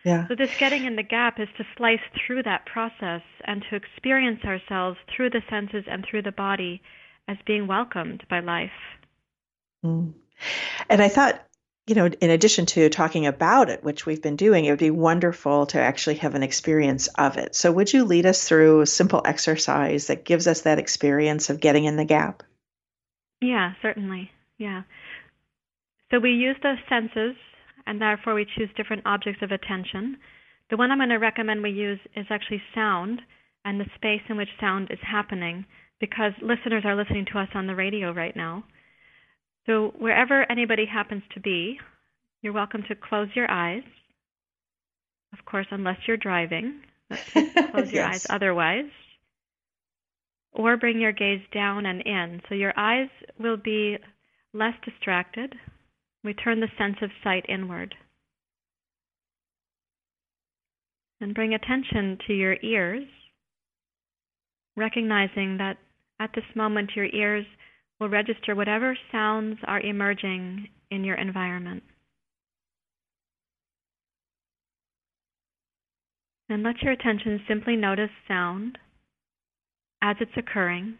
[0.05, 0.27] Yeah.
[0.27, 4.43] So, this getting in the gap is to slice through that process and to experience
[4.43, 6.81] ourselves through the senses and through the body
[7.27, 8.69] as being welcomed by life.
[9.83, 10.13] Mm.
[10.89, 11.41] And I thought
[11.87, 14.91] you know, in addition to talking about it, which we've been doing, it would be
[14.91, 17.55] wonderful to actually have an experience of it.
[17.55, 21.59] So, would you lead us through a simple exercise that gives us that experience of
[21.59, 22.43] getting in the gap?
[23.43, 24.31] Yeah, certainly.
[24.57, 24.83] Yeah.
[26.11, 27.35] So, we use the senses,
[27.85, 30.17] and therefore we choose different objects of attention.
[30.69, 33.21] The one I'm going to recommend we use is actually sound
[33.65, 35.65] and the space in which sound is happening,
[35.99, 38.63] because listeners are listening to us on the radio right now.
[39.65, 41.79] So, wherever anybody happens to be,
[42.41, 43.83] you're welcome to close your eyes.
[45.31, 48.15] Of course, unless you're driving, close your yes.
[48.15, 48.89] eyes otherwise.
[50.53, 52.41] Or bring your gaze down and in.
[52.47, 53.97] So, your eyes will be
[54.53, 55.55] less distracted.
[56.23, 57.95] We turn the sense of sight inward.
[61.19, 63.07] And bring attention to your ears,
[64.75, 65.77] recognizing that
[66.19, 67.45] at this moment your ears
[67.99, 71.83] will register whatever sounds are emerging in your environment.
[76.49, 78.77] And let your attention simply notice sound
[80.03, 80.95] as it's occurring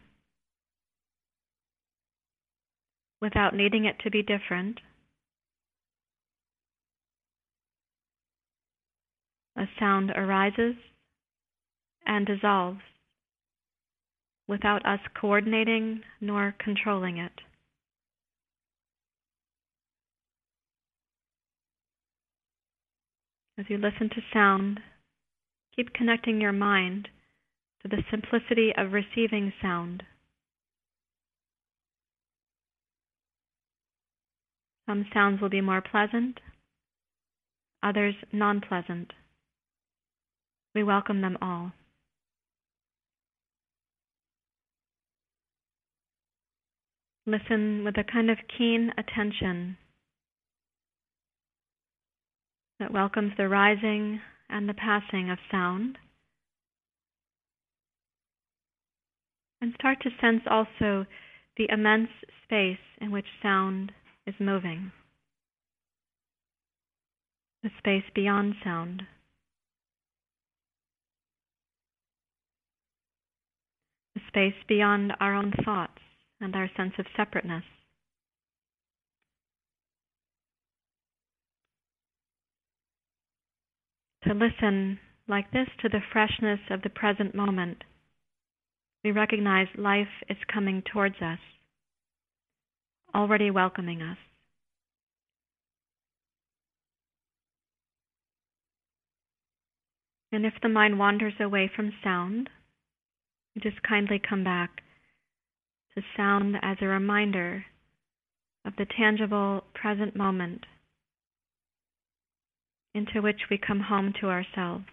[3.22, 4.80] without needing it to be different.
[9.58, 10.76] A sound arises
[12.06, 12.80] and dissolves
[14.48, 17.34] without us coordinating nor controlling it.
[23.60, 24.80] As you listen to sound,
[25.76, 27.10] keep connecting your mind
[27.84, 30.04] to the simplicity of receiving sound.
[34.88, 36.40] Some sounds will be more pleasant,
[37.82, 39.12] others non pleasant.
[40.76, 41.72] We welcome them all.
[47.26, 49.78] Listen with a kind of keen attention
[52.80, 54.20] that welcomes the rising
[54.50, 55.98] and the passing of sound.
[59.64, 61.06] And start to sense also
[61.56, 62.10] the immense
[62.44, 63.94] space in which sound
[64.28, 64.92] is moving,
[67.64, 69.04] the space beyond sound.
[74.16, 76.02] The space beyond our own thoughts
[76.42, 77.64] and our sense of separateness.
[84.28, 85.00] To listen
[85.30, 87.86] like this to the freshness of the present moment,
[89.04, 91.40] we recognize life is coming towards us,
[93.14, 94.18] already welcoming us.
[100.32, 102.50] And if the mind wanders away from sound,
[103.62, 104.82] just kindly come back
[105.96, 107.66] to sound as a reminder
[108.66, 110.66] of the tangible present moment
[112.96, 114.86] into which we come home to ourselves.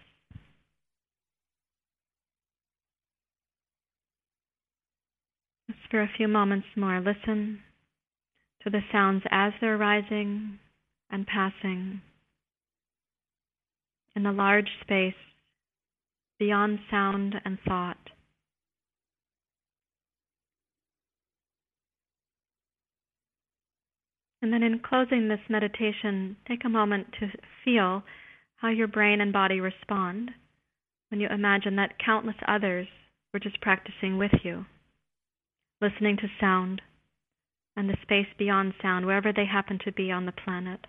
[5.67, 7.59] Just for a few moments more, listen
[8.63, 10.57] to the sounds as they're rising
[11.11, 12.01] and passing
[14.15, 15.13] in the large space
[16.39, 17.97] beyond sound and thought.
[24.41, 27.27] And then in closing this meditation, take a moment to
[27.63, 28.01] feel
[28.55, 30.31] how your brain and body respond
[31.09, 32.87] when you imagine that countless others
[33.33, 34.65] were just practicing with you,
[35.81, 36.81] listening to sound
[37.75, 40.85] and the space beyond sound, wherever they happen to be on the planet.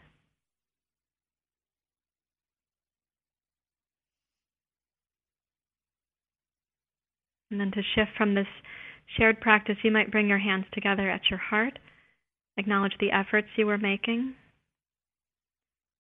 [7.51, 8.47] And then to shift from this
[9.16, 11.78] shared practice, you might bring your hands together at your heart
[12.57, 14.34] Acknowledge the efforts you were making.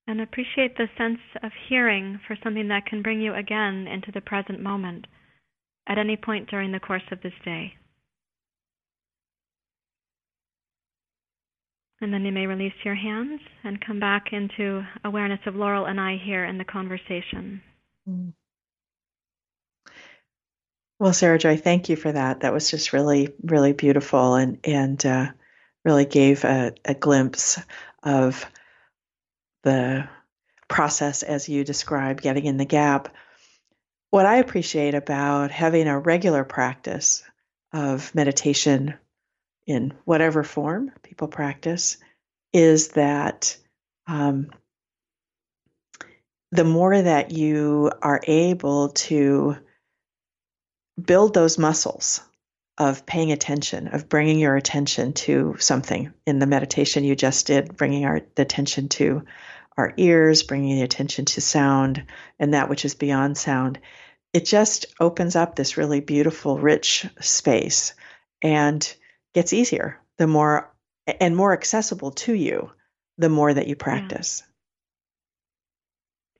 [0.06, 4.20] And appreciate the sense of hearing for something that can bring you again into the
[4.20, 5.06] present moment
[5.86, 7.74] at any point during the course of this day.
[12.02, 16.00] And then you may release your hands and come back into awareness of Laurel and
[16.00, 17.62] I here in the conversation.
[20.98, 22.40] Well, Sarahjoy, thank you for that.
[22.40, 25.30] That was just really, really beautiful and and uh,
[25.84, 27.60] really gave a, a glimpse
[28.02, 28.44] of
[29.62, 30.08] the
[30.66, 33.14] process as you described, getting in the gap.
[34.10, 37.22] What I appreciate about having a regular practice
[37.72, 38.94] of meditation
[39.72, 41.96] in whatever form people practice
[42.52, 43.56] is that
[44.06, 44.50] um,
[46.50, 49.56] the more that you are able to
[51.02, 52.20] build those muscles
[52.78, 56.12] of paying attention, of bringing your attention to something.
[56.26, 59.24] In the meditation you just did, bringing our the attention to
[59.76, 62.04] our ears, bringing the attention to sound
[62.38, 63.78] and that which is beyond sound.
[64.32, 67.94] It just opens up this really beautiful, rich space
[68.42, 68.94] and
[69.34, 70.72] gets easier the more
[71.20, 72.70] and more accessible to you
[73.18, 74.42] the more that you practice.
[74.42, 74.48] Yeah.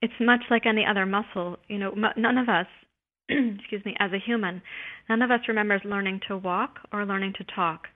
[0.08, 1.58] It's much like any other muscle.
[1.68, 2.66] You know, none of us
[3.28, 4.62] excuse me, as a human,
[5.08, 7.88] none of us remembers learning to walk or learning to talk.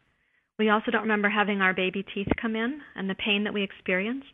[0.59, 3.63] We also don't remember having our baby teeth come in and the pain that we
[3.63, 4.27] experienced.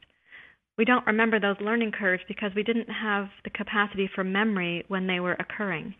[0.79, 5.07] We don't remember those learning curves because we didn't have the capacity for memory when
[5.07, 5.95] they were occurring.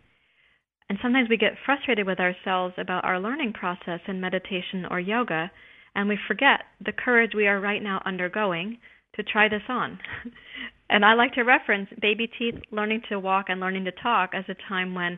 [0.93, 5.49] And sometimes we get frustrated with ourselves about our learning process in meditation or yoga,
[5.95, 8.77] and we forget the courage we are right now undergoing
[9.15, 9.97] to try this on.
[10.91, 14.45] and I like to reference baby teeth learning to walk and learning to talk as
[14.47, 15.17] a time when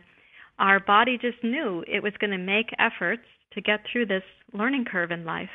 [0.60, 4.24] our body just knew it was going to make efforts to get through this
[4.54, 5.50] learning curve in life.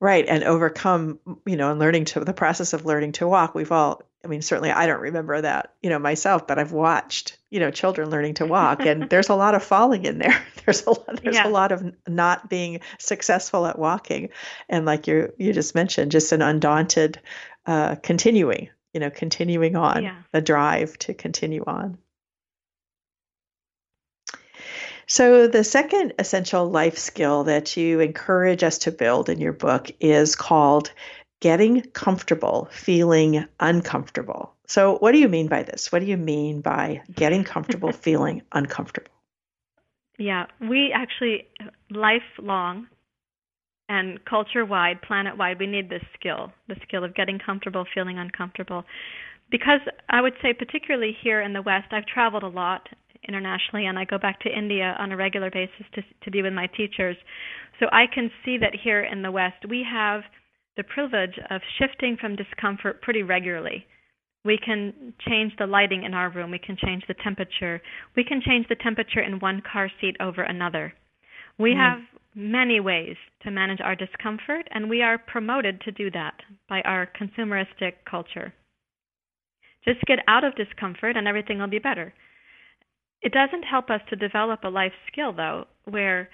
[0.00, 3.54] Right, and overcome, you know, and learning to the process of learning to walk.
[3.54, 7.38] We've all, I mean, certainly I don't remember that, you know, myself, but I've watched,
[7.50, 10.42] you know, children learning to walk, and there's a lot of falling in there.
[10.66, 11.48] There's a lot, there's yeah.
[11.48, 14.28] a lot of not being successful at walking,
[14.68, 17.18] and like you you just mentioned, just an undaunted
[17.66, 20.22] uh, continuing, you know, continuing on yeah.
[20.32, 21.98] the drive to continue on.
[25.10, 29.90] So, the second essential life skill that you encourage us to build in your book
[29.98, 30.92] is called
[31.40, 34.54] getting comfortable feeling uncomfortable.
[34.70, 35.90] So, what do you mean by this?
[35.90, 39.10] What do you mean by getting comfortable feeling uncomfortable?
[40.16, 41.48] Yeah, we actually,
[41.90, 42.86] lifelong
[43.88, 48.20] and culture wide, planet wide, we need this skill the skill of getting comfortable feeling
[48.20, 48.84] uncomfortable.
[49.50, 52.88] Because I would say, particularly here in the West, I've traveled a lot
[53.26, 56.52] internationally, and I go back to India on a regular basis to to be with
[56.52, 57.16] my teachers.
[57.80, 60.20] So I can see that here in the West, we have
[60.76, 63.84] the privilege of shifting from discomfort pretty regularly.
[64.44, 66.50] We can change the lighting in our room.
[66.50, 67.80] We can change the temperature.
[68.16, 70.94] We can change the temperature in one car seat over another.
[71.58, 71.76] We mm.
[71.76, 71.98] have
[72.34, 76.34] many ways to manage our discomfort, and we are promoted to do that
[76.68, 78.54] by our consumeristic culture.
[79.84, 82.12] Just get out of discomfort and everything will be better.
[83.22, 86.30] It doesn't help us to develop a life skill, though, where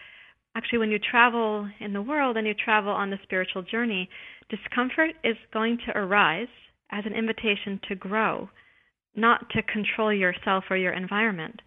[0.57, 4.09] actually when you travel in the world and you travel on the spiritual journey,
[4.49, 6.49] discomfort is going to arise
[6.91, 8.49] as an invitation to grow,
[9.15, 11.61] not to control yourself or your environment.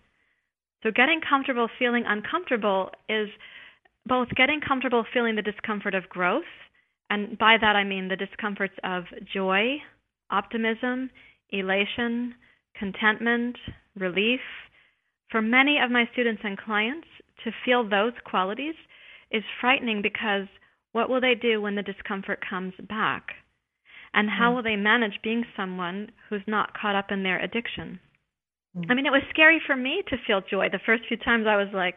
[0.84, 3.30] So, getting comfortable feeling uncomfortable is
[4.05, 6.49] both getting comfortable feeling the discomfort of growth,
[7.09, 9.03] and by that I mean the discomforts of
[9.34, 9.78] joy,
[10.32, 11.09] optimism,
[11.49, 12.36] elation,
[12.78, 13.57] contentment,
[13.95, 14.39] relief.
[15.30, 17.07] For many of my students and clients,
[17.43, 18.76] to feel those qualities
[19.32, 20.47] is frightening because
[20.91, 23.28] what will they do when the discomfort comes back?
[24.14, 24.55] And how mm.
[24.55, 27.99] will they manage being someone who's not caught up in their addiction?
[28.76, 28.86] Mm.
[28.89, 30.68] I mean, it was scary for me to feel joy.
[30.72, 31.95] The first few times I was like,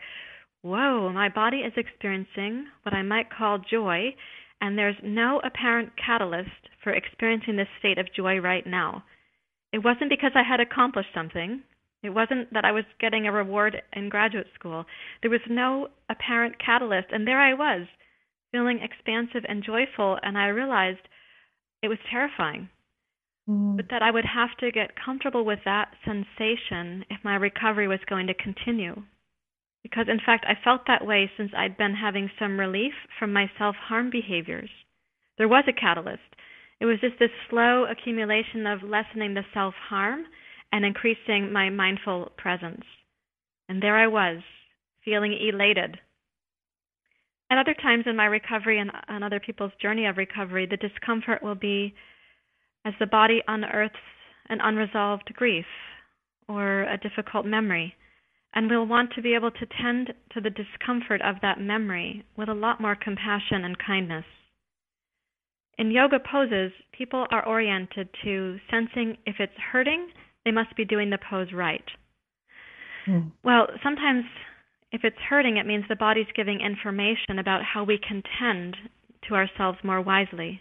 [0.63, 4.15] whoa, my body is experiencing what I might call joy,
[4.61, 9.05] and there's no apparent catalyst for experiencing this state of joy right now.
[9.73, 11.63] It wasn't because I had accomplished something.
[12.03, 14.85] It wasn't that I was getting a reward in graduate school.
[15.21, 17.87] There was no apparent catalyst, and there I was,
[18.51, 21.09] feeling expansive and joyful, and I realized
[21.83, 22.69] it was terrifying.
[23.49, 23.77] Mm.
[23.77, 27.99] But that I would have to get comfortable with that sensation if my recovery was
[28.09, 29.03] going to continue.
[29.83, 33.51] Because, in fact, I felt that way since I'd been having some relief from my
[33.59, 34.71] self harm behaviors.
[35.39, 36.23] There was a catalyst.
[36.81, 40.25] It was just this slow accumulation of lessening the self harm
[40.71, 42.85] and increasing my mindful presence.
[43.69, 44.43] And there I was,
[45.05, 45.99] feeling elated.
[47.53, 51.43] At other times in my recovery and on other people's journey of recovery, the discomfort
[51.43, 51.95] will be
[52.87, 53.95] as the body unearths
[54.49, 55.67] an unresolved grief
[56.49, 57.95] or a difficult memory.
[58.55, 62.49] And we'll want to be able to tend to the discomfort of that memory with
[62.49, 64.25] a lot more compassion and kindness.
[65.77, 70.09] In yoga poses, people are oriented to sensing if it's hurting,
[70.47, 71.85] they must be doing the pose right.
[73.07, 73.33] Mm.
[73.45, 74.25] Well, sometimes
[74.93, 78.77] if it's hurting, it means the body's giving information about how we can tend
[79.29, 80.61] to ourselves more wisely.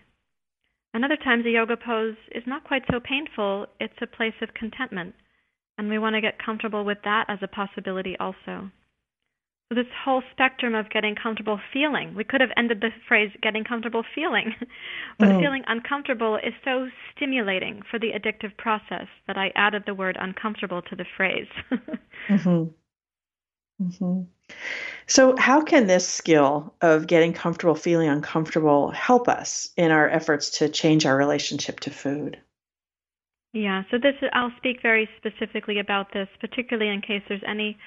[0.94, 4.54] And other times, a yoga pose is not quite so painful, it's a place of
[4.54, 5.16] contentment.
[5.78, 8.72] And we want to get comfortable with that as a possibility also.
[9.70, 13.64] So, this whole spectrum of getting comfortable feeling, we could have ended the phrase getting
[13.64, 14.54] comfortable feeling,
[15.20, 15.40] but mm.
[15.40, 20.82] feeling uncomfortable is so stimulating for the addictive process that I added the word uncomfortable
[20.84, 21.48] to the phrase.
[22.30, 22.64] mm-hmm.
[23.82, 24.22] Mm-hmm.
[25.08, 30.60] So, how can this skill of getting comfortable feeling uncomfortable help us in our efforts
[30.60, 32.40] to change our relationship to food?
[33.54, 37.78] Yeah, so this I'll speak very specifically about this, particularly in case there's any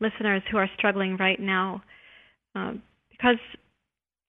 [0.00, 1.82] listeners who are struggling right now,
[2.54, 3.38] um, because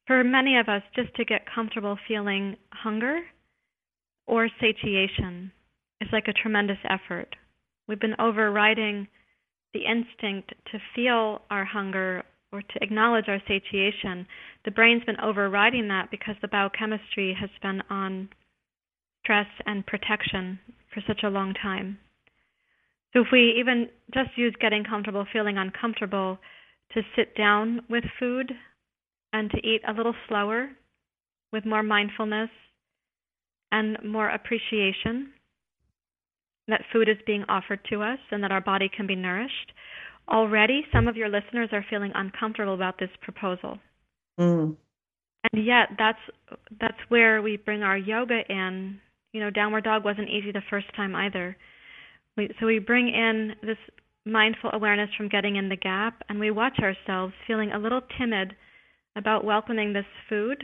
[0.05, 3.19] for many of us, just to get comfortable feeling hunger
[4.25, 5.51] or satiation
[5.99, 7.35] is like a tremendous effort.
[7.87, 9.07] We've been overriding
[9.73, 14.25] the instinct to feel our hunger or to acknowledge our satiation,
[14.65, 18.29] the brain's been overriding that because the biochemistry has been on
[19.23, 20.59] stress and protection
[20.93, 21.97] for such a long time.
[23.13, 26.37] So if we even just use getting comfortable, feeling uncomfortable,
[26.93, 28.53] to sit down with food
[29.33, 30.69] and to eat a little slower
[31.51, 32.49] with more mindfulness
[33.71, 35.33] and more appreciation
[36.67, 39.71] that food is being offered to us and that our body can be nourished.
[40.29, 43.79] Already, some of your listeners are feeling uncomfortable about this proposal.
[44.39, 44.75] Mm.
[45.51, 46.19] And yet, that's
[46.79, 48.99] that's where we bring our yoga in.
[49.31, 51.55] You know, downward dog wasn't easy the first time either.
[52.35, 53.77] We, so we bring in this
[54.25, 58.53] mindful awareness from getting in the gap, and we watch ourselves feeling a little timid
[59.15, 60.63] about welcoming this food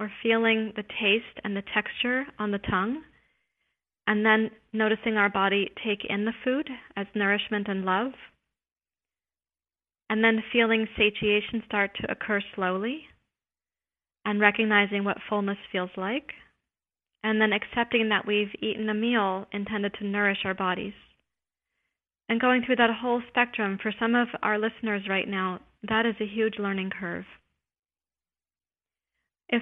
[0.00, 3.02] or feeling the taste and the texture on the tongue
[4.06, 8.12] and then noticing our body take in the food as nourishment and love,
[10.10, 13.02] and then feeling satiation start to occur slowly,
[14.24, 16.32] and recognizing what fullness feels like,
[17.22, 20.94] and then accepting that we've eaten a meal intended to nourish our bodies.
[22.28, 26.14] And going through that whole spectrum, for some of our listeners right now, that is
[26.20, 27.24] a huge learning curve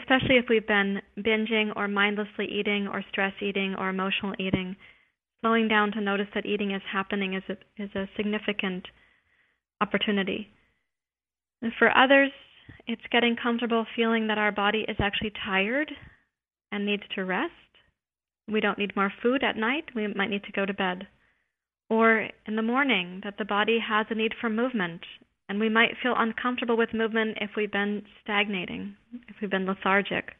[0.00, 4.76] especially if we've been binging or mindlessly eating or stress eating or emotional eating,
[5.40, 8.86] slowing down to notice that eating is happening is a, is a significant
[9.80, 10.48] opportunity.
[11.60, 12.30] And for others,
[12.86, 15.90] it's getting comfortable feeling that our body is actually tired
[16.70, 17.52] and needs to rest.
[18.48, 21.06] We don't need more food at night, we might need to go to bed.
[21.88, 25.02] Or in the morning, that the body has a need for movement
[25.52, 28.96] and we might feel uncomfortable with movement if we've been stagnating,
[29.28, 30.30] if we've been lethargic.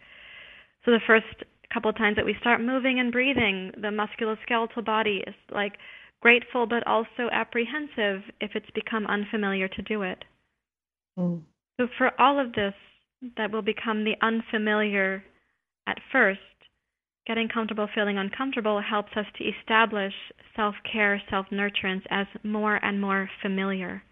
[0.87, 1.27] So the first
[1.71, 5.75] couple of times that we start moving and breathing, the musculoskeletal body is like
[6.23, 10.25] grateful but also apprehensive if it's become unfamiliar to do it.
[11.19, 11.43] Mm.
[11.79, 12.73] So for all of this
[13.37, 15.23] that will become the unfamiliar
[15.87, 16.41] at first,
[17.27, 20.15] getting comfortable feeling uncomfortable helps us to establish
[20.57, 24.03] self-care, self-nurturance as more and more familiar.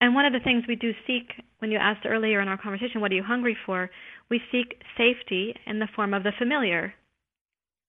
[0.00, 3.00] And one of the things we do seek, when you asked earlier in our conversation,
[3.00, 3.90] what are you hungry for?
[4.30, 6.94] We seek safety in the form of the familiar.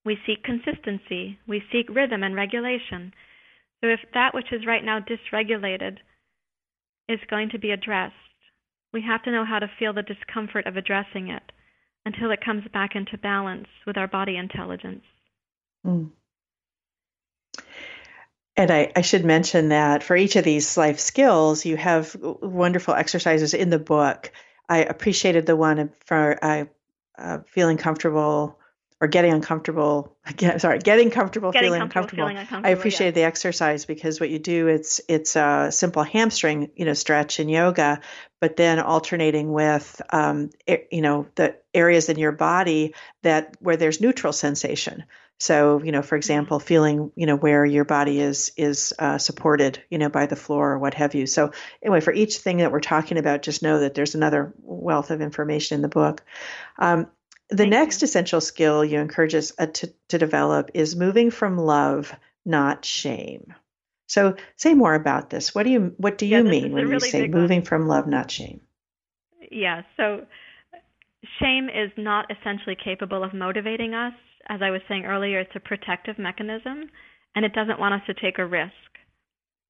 [0.03, 1.39] We seek consistency.
[1.47, 3.13] We seek rhythm and regulation.
[3.81, 5.97] So if that which is right now dysregulated
[7.07, 8.13] is going to be addressed,
[8.93, 11.43] we have to know how to feel the discomfort of addressing it
[12.05, 15.03] until it comes back into balance with our body intelligence.
[15.85, 16.09] Mm.
[18.57, 22.93] And I, I, should mention that for each of these life skills, you have wonderful
[22.93, 24.31] exercises in the book.
[24.67, 26.65] I appreciated the one for uh,
[27.17, 28.59] uh, feeling comfortable
[29.01, 30.15] or getting uncomfortable.
[30.35, 32.27] Get, sorry, getting comfortable, getting feeling, comfortable, uncomfortable.
[32.27, 32.69] feeling uncomfortable.
[32.69, 33.23] I appreciated yeah.
[33.23, 37.49] the exercise because what you do it's it's a simple hamstring you know stretch in
[37.49, 37.99] yoga,
[38.39, 42.93] but then alternating with um, you know the areas in your body
[43.23, 45.03] that where there's neutral sensation.
[45.41, 46.17] So, you know, for mm-hmm.
[46.17, 50.35] example, feeling, you know, where your body is is uh, supported, you know, by the
[50.35, 51.25] floor or what have you.
[51.25, 55.09] So, anyway, for each thing that we're talking about, just know that there's another wealth
[55.09, 56.23] of information in the book.
[56.77, 57.07] Um,
[57.49, 58.05] the Thank next you.
[58.05, 62.15] essential skill you encourage us uh, to, to develop is moving from love,
[62.45, 63.55] not shame.
[64.05, 65.55] So, say more about this.
[65.55, 67.65] What do you what do you yeah, mean when really you say moving one.
[67.65, 68.61] from love, not shame?
[69.49, 69.81] Yeah.
[69.97, 70.27] So,
[71.39, 74.13] shame is not essentially capable of motivating us
[74.49, 76.89] as I was saying earlier, it's a protective mechanism
[77.35, 78.73] and it doesn't want us to take a risk.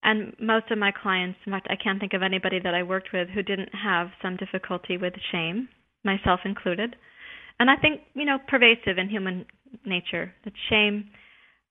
[0.04, 3.10] And most of my clients, in fact, I can't think of anybody that I worked
[3.14, 5.70] with who didn't have some difficulty with shame,
[6.04, 6.96] myself included.
[7.60, 9.46] And I think, you know, pervasive in human
[9.86, 11.12] nature that shame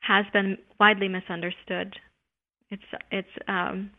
[0.01, 1.94] has been widely misunderstood.
[2.70, 3.90] It's it's um,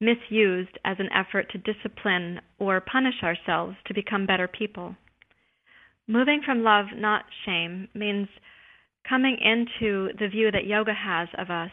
[0.00, 4.94] misused as an effort to discipline or punish ourselves to become better people.
[6.10, 8.26] Moving from love, not shame, means
[9.08, 11.70] coming into the view that yoga has of us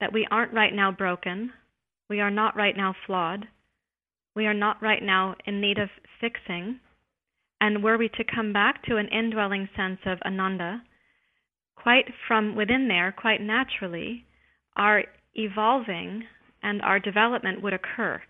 [0.00, 1.52] that we aren't right now broken,
[2.10, 3.46] we are not right now flawed,
[4.34, 5.88] we are not right now in need of
[6.20, 6.80] fixing,
[7.60, 10.82] and were we to come back to an indwelling sense of ananda,
[11.76, 14.24] quite from within there, quite naturally,
[14.74, 15.04] our
[15.36, 16.24] evolving
[16.60, 18.20] and our development would occur.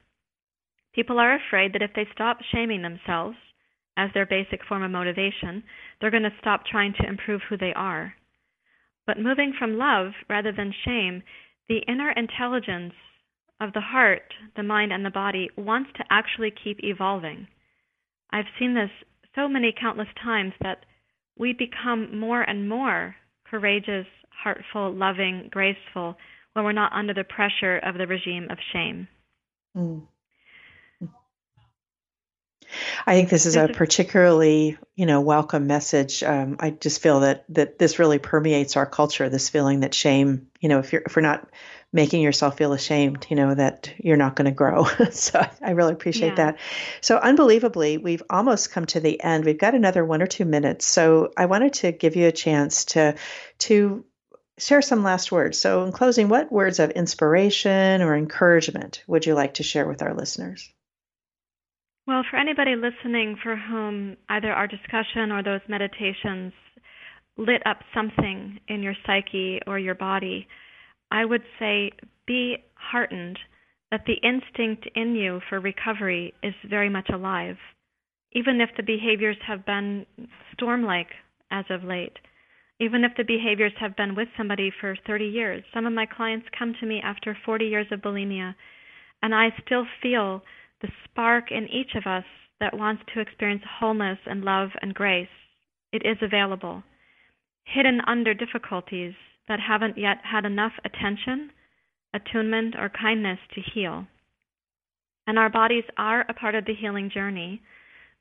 [0.94, 3.38] People are afraid that if they stop shaming themselves,
[3.96, 5.62] as their basic form of motivation,
[6.00, 8.14] they're going to stop trying to improve who they are.
[9.06, 11.22] But moving from love rather than shame,
[11.68, 12.92] the inner intelligence
[13.60, 17.46] of the heart, the mind, and the body wants to actually keep evolving.
[18.30, 18.90] I've seen this
[19.34, 20.84] so many countless times that
[21.38, 23.14] we become more and more
[23.48, 26.16] courageous, heartful, loving, graceful
[26.52, 29.08] when we're not under the pressure of the regime of shame.
[29.76, 30.02] Mm.
[33.06, 36.22] I think this is a particularly, you know, welcome message.
[36.22, 39.28] Um, I just feel that that this really permeates our culture.
[39.28, 41.48] This feeling that shame, you know, if you're if we're not
[41.92, 44.84] making yourself feel ashamed, you know, that you're not going to grow.
[45.10, 46.52] so I really appreciate yeah.
[46.52, 46.58] that.
[47.00, 49.44] So unbelievably, we've almost come to the end.
[49.44, 50.86] We've got another one or two minutes.
[50.86, 53.14] So I wanted to give you a chance to
[53.60, 54.04] to
[54.58, 55.60] share some last words.
[55.60, 60.02] So in closing, what words of inspiration or encouragement would you like to share with
[60.02, 60.72] our listeners?
[62.06, 66.52] Well, for anybody listening for whom either our discussion or those meditations
[67.36, 70.46] lit up something in your psyche or your body,
[71.10, 71.90] I would say
[72.24, 73.38] be heartened
[73.90, 77.56] that the instinct in you for recovery is very much alive,
[78.32, 80.06] even if the behaviors have been
[80.52, 81.08] storm like
[81.50, 82.16] as of late.
[82.78, 85.64] Even if the behaviors have been with somebody for 30 years.
[85.72, 88.54] Some of my clients come to me after 40 years of bulimia,
[89.22, 90.42] and I still feel
[90.80, 92.24] the spark in each of us
[92.60, 95.28] that wants to experience wholeness and love and grace.
[95.92, 96.82] It is available.
[97.64, 99.14] Hidden under difficulties
[99.48, 101.50] that haven't yet had enough attention,
[102.14, 104.06] attunement, or kindness to heal.
[105.26, 107.62] And our bodies are a part of the healing journey.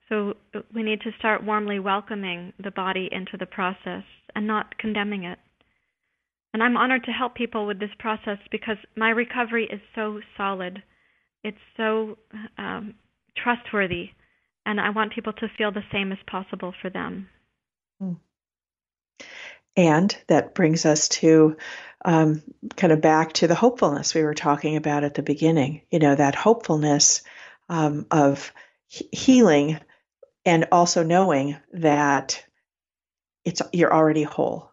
[0.09, 0.35] So
[0.73, 4.03] we need to start warmly welcoming the body into the process
[4.35, 5.39] and not condemning it.
[6.53, 10.81] And I'm honored to help people with this process because my recovery is so solid
[11.45, 12.17] it's so
[12.57, 12.95] um,
[13.37, 14.09] trustworthy,
[14.65, 17.29] and I want people to feel the same as possible for them.
[18.01, 18.13] Hmm.
[19.77, 21.57] And that brings us to
[22.03, 22.41] um,
[22.75, 25.81] kind of back to the hopefulness we were talking about at the beginning.
[25.91, 27.21] You know, that hopefulness
[27.69, 28.51] um, of
[28.87, 29.79] he- healing
[30.45, 32.43] and also knowing that
[33.43, 34.71] it's you're already whole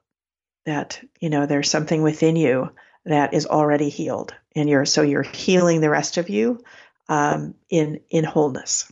[0.65, 2.73] that you know there's something within you
[3.05, 6.63] that is already healed and you're so you're healing the rest of you
[7.09, 8.91] um, in in wholeness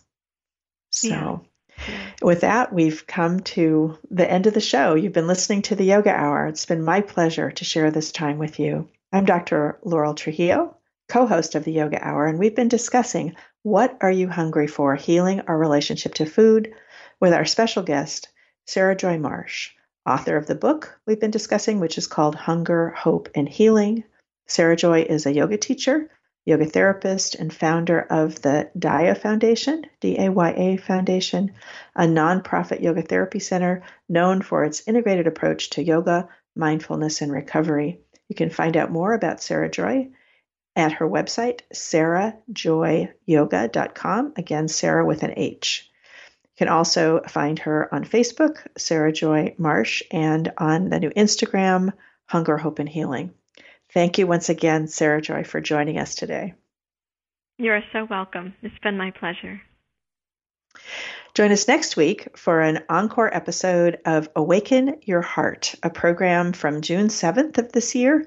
[0.90, 1.44] so
[1.88, 1.94] yeah.
[2.22, 5.84] with that we've come to the end of the show you've been listening to the
[5.84, 10.14] yoga hour it's been my pleasure to share this time with you i'm dr laurel
[10.14, 10.76] trujillo
[11.08, 15.40] co-host of the yoga hour and we've been discussing what are you hungry for healing
[15.42, 16.72] our relationship to food
[17.20, 18.28] with our special guest
[18.66, 19.70] sarahjoy marsh
[20.06, 24.04] author of the book we've been discussing, which is called Hunger, Hope, and Healing.
[24.50, 26.10] Sarahjoy is a yoga teacher,
[26.44, 31.52] yoga therapist, and founder of the Daya Foundation, D A Y A Foundation,
[31.94, 38.00] a nonprofit yoga therapy center known for its integrated approach to yoga, mindfulness, and recovery.
[38.28, 40.10] You can find out more about Sarahjoy
[40.74, 44.32] at her website, sarahjoyyoga.com.
[44.36, 45.88] Again, Sarah with an H.
[46.42, 51.92] You can also find her on Facebook, Sarahjoy Marsh, and on the new Instagram,
[52.26, 53.32] Hunger, Hope, and Healing.
[53.92, 56.54] Thank you once again, Sarahjoy, for joining us today.
[57.58, 58.54] You're so welcome.
[58.62, 59.60] It's been my pleasure.
[61.34, 66.80] Join us next week for an encore episode of Awaken Your Heart, a program from
[66.80, 68.26] June 7th of this year.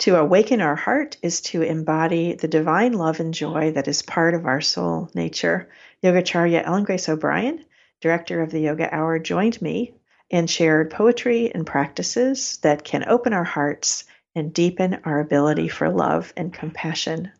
[0.00, 4.34] To awaken our heart is to embody the divine love and joy that is part
[4.34, 5.70] of our soul nature.
[6.02, 7.64] Yogacharya Ellen Grace O'Brien,
[8.00, 9.94] director of the Yoga Hour, joined me
[10.30, 14.04] and shared poetry and practices that can open our hearts
[14.34, 17.30] and deepen our ability for love and compassion.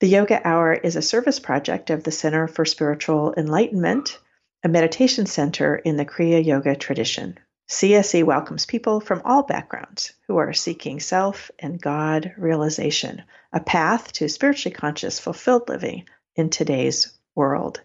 [0.00, 4.18] The Yoga Hour is a service project of the Center for Spiritual Enlightenment,
[4.62, 7.38] a meditation center in the Kriya Yoga tradition.
[7.68, 13.22] CSE welcomes people from all backgrounds who are seeking self and God realization,
[13.52, 17.80] a path to spiritually conscious, fulfilled living in today's world.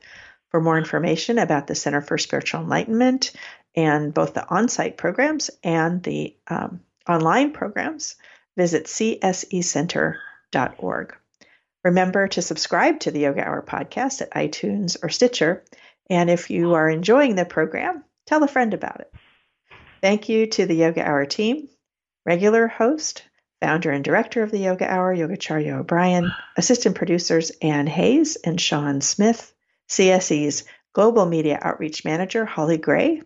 [0.50, 3.32] For more information about the Center for Spiritual Enlightenment
[3.76, 8.16] and both the on site programs and the um, online programs,
[8.58, 10.18] visit csecenter.org.
[11.84, 15.64] Remember to subscribe to the Yoga Hour podcast at iTunes or Stitcher.
[16.10, 19.14] And if you are enjoying the program, tell a friend about it.
[20.02, 21.70] Thank you to the Yoga Hour team,
[22.26, 23.24] regular host,
[23.62, 29.02] founder and director of the Yoga Hour, Yogacharya O'Brien, assistant producers Ann Hayes and Sean
[29.02, 29.54] Smith,
[29.90, 33.22] CSE's Global Media Outreach Manager Holly Gray,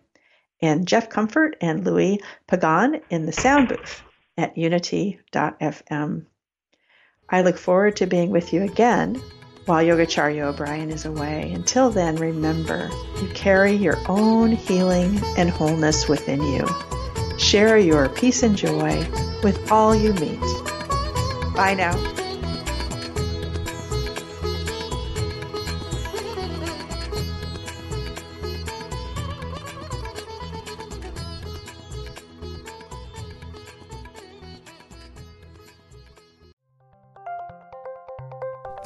[0.62, 4.02] and Jeff Comfort and Louis Pagan in the sound booth
[4.36, 6.26] at unity.fm.
[7.28, 9.20] I look forward to being with you again
[9.66, 11.52] while Yogacharya O'Brien is away.
[11.52, 12.90] Until then, remember,
[13.20, 16.66] you carry your own healing and wholeness within you.
[17.38, 19.06] Share your peace and joy
[19.42, 20.40] with all you meet.
[21.54, 22.19] Bye now.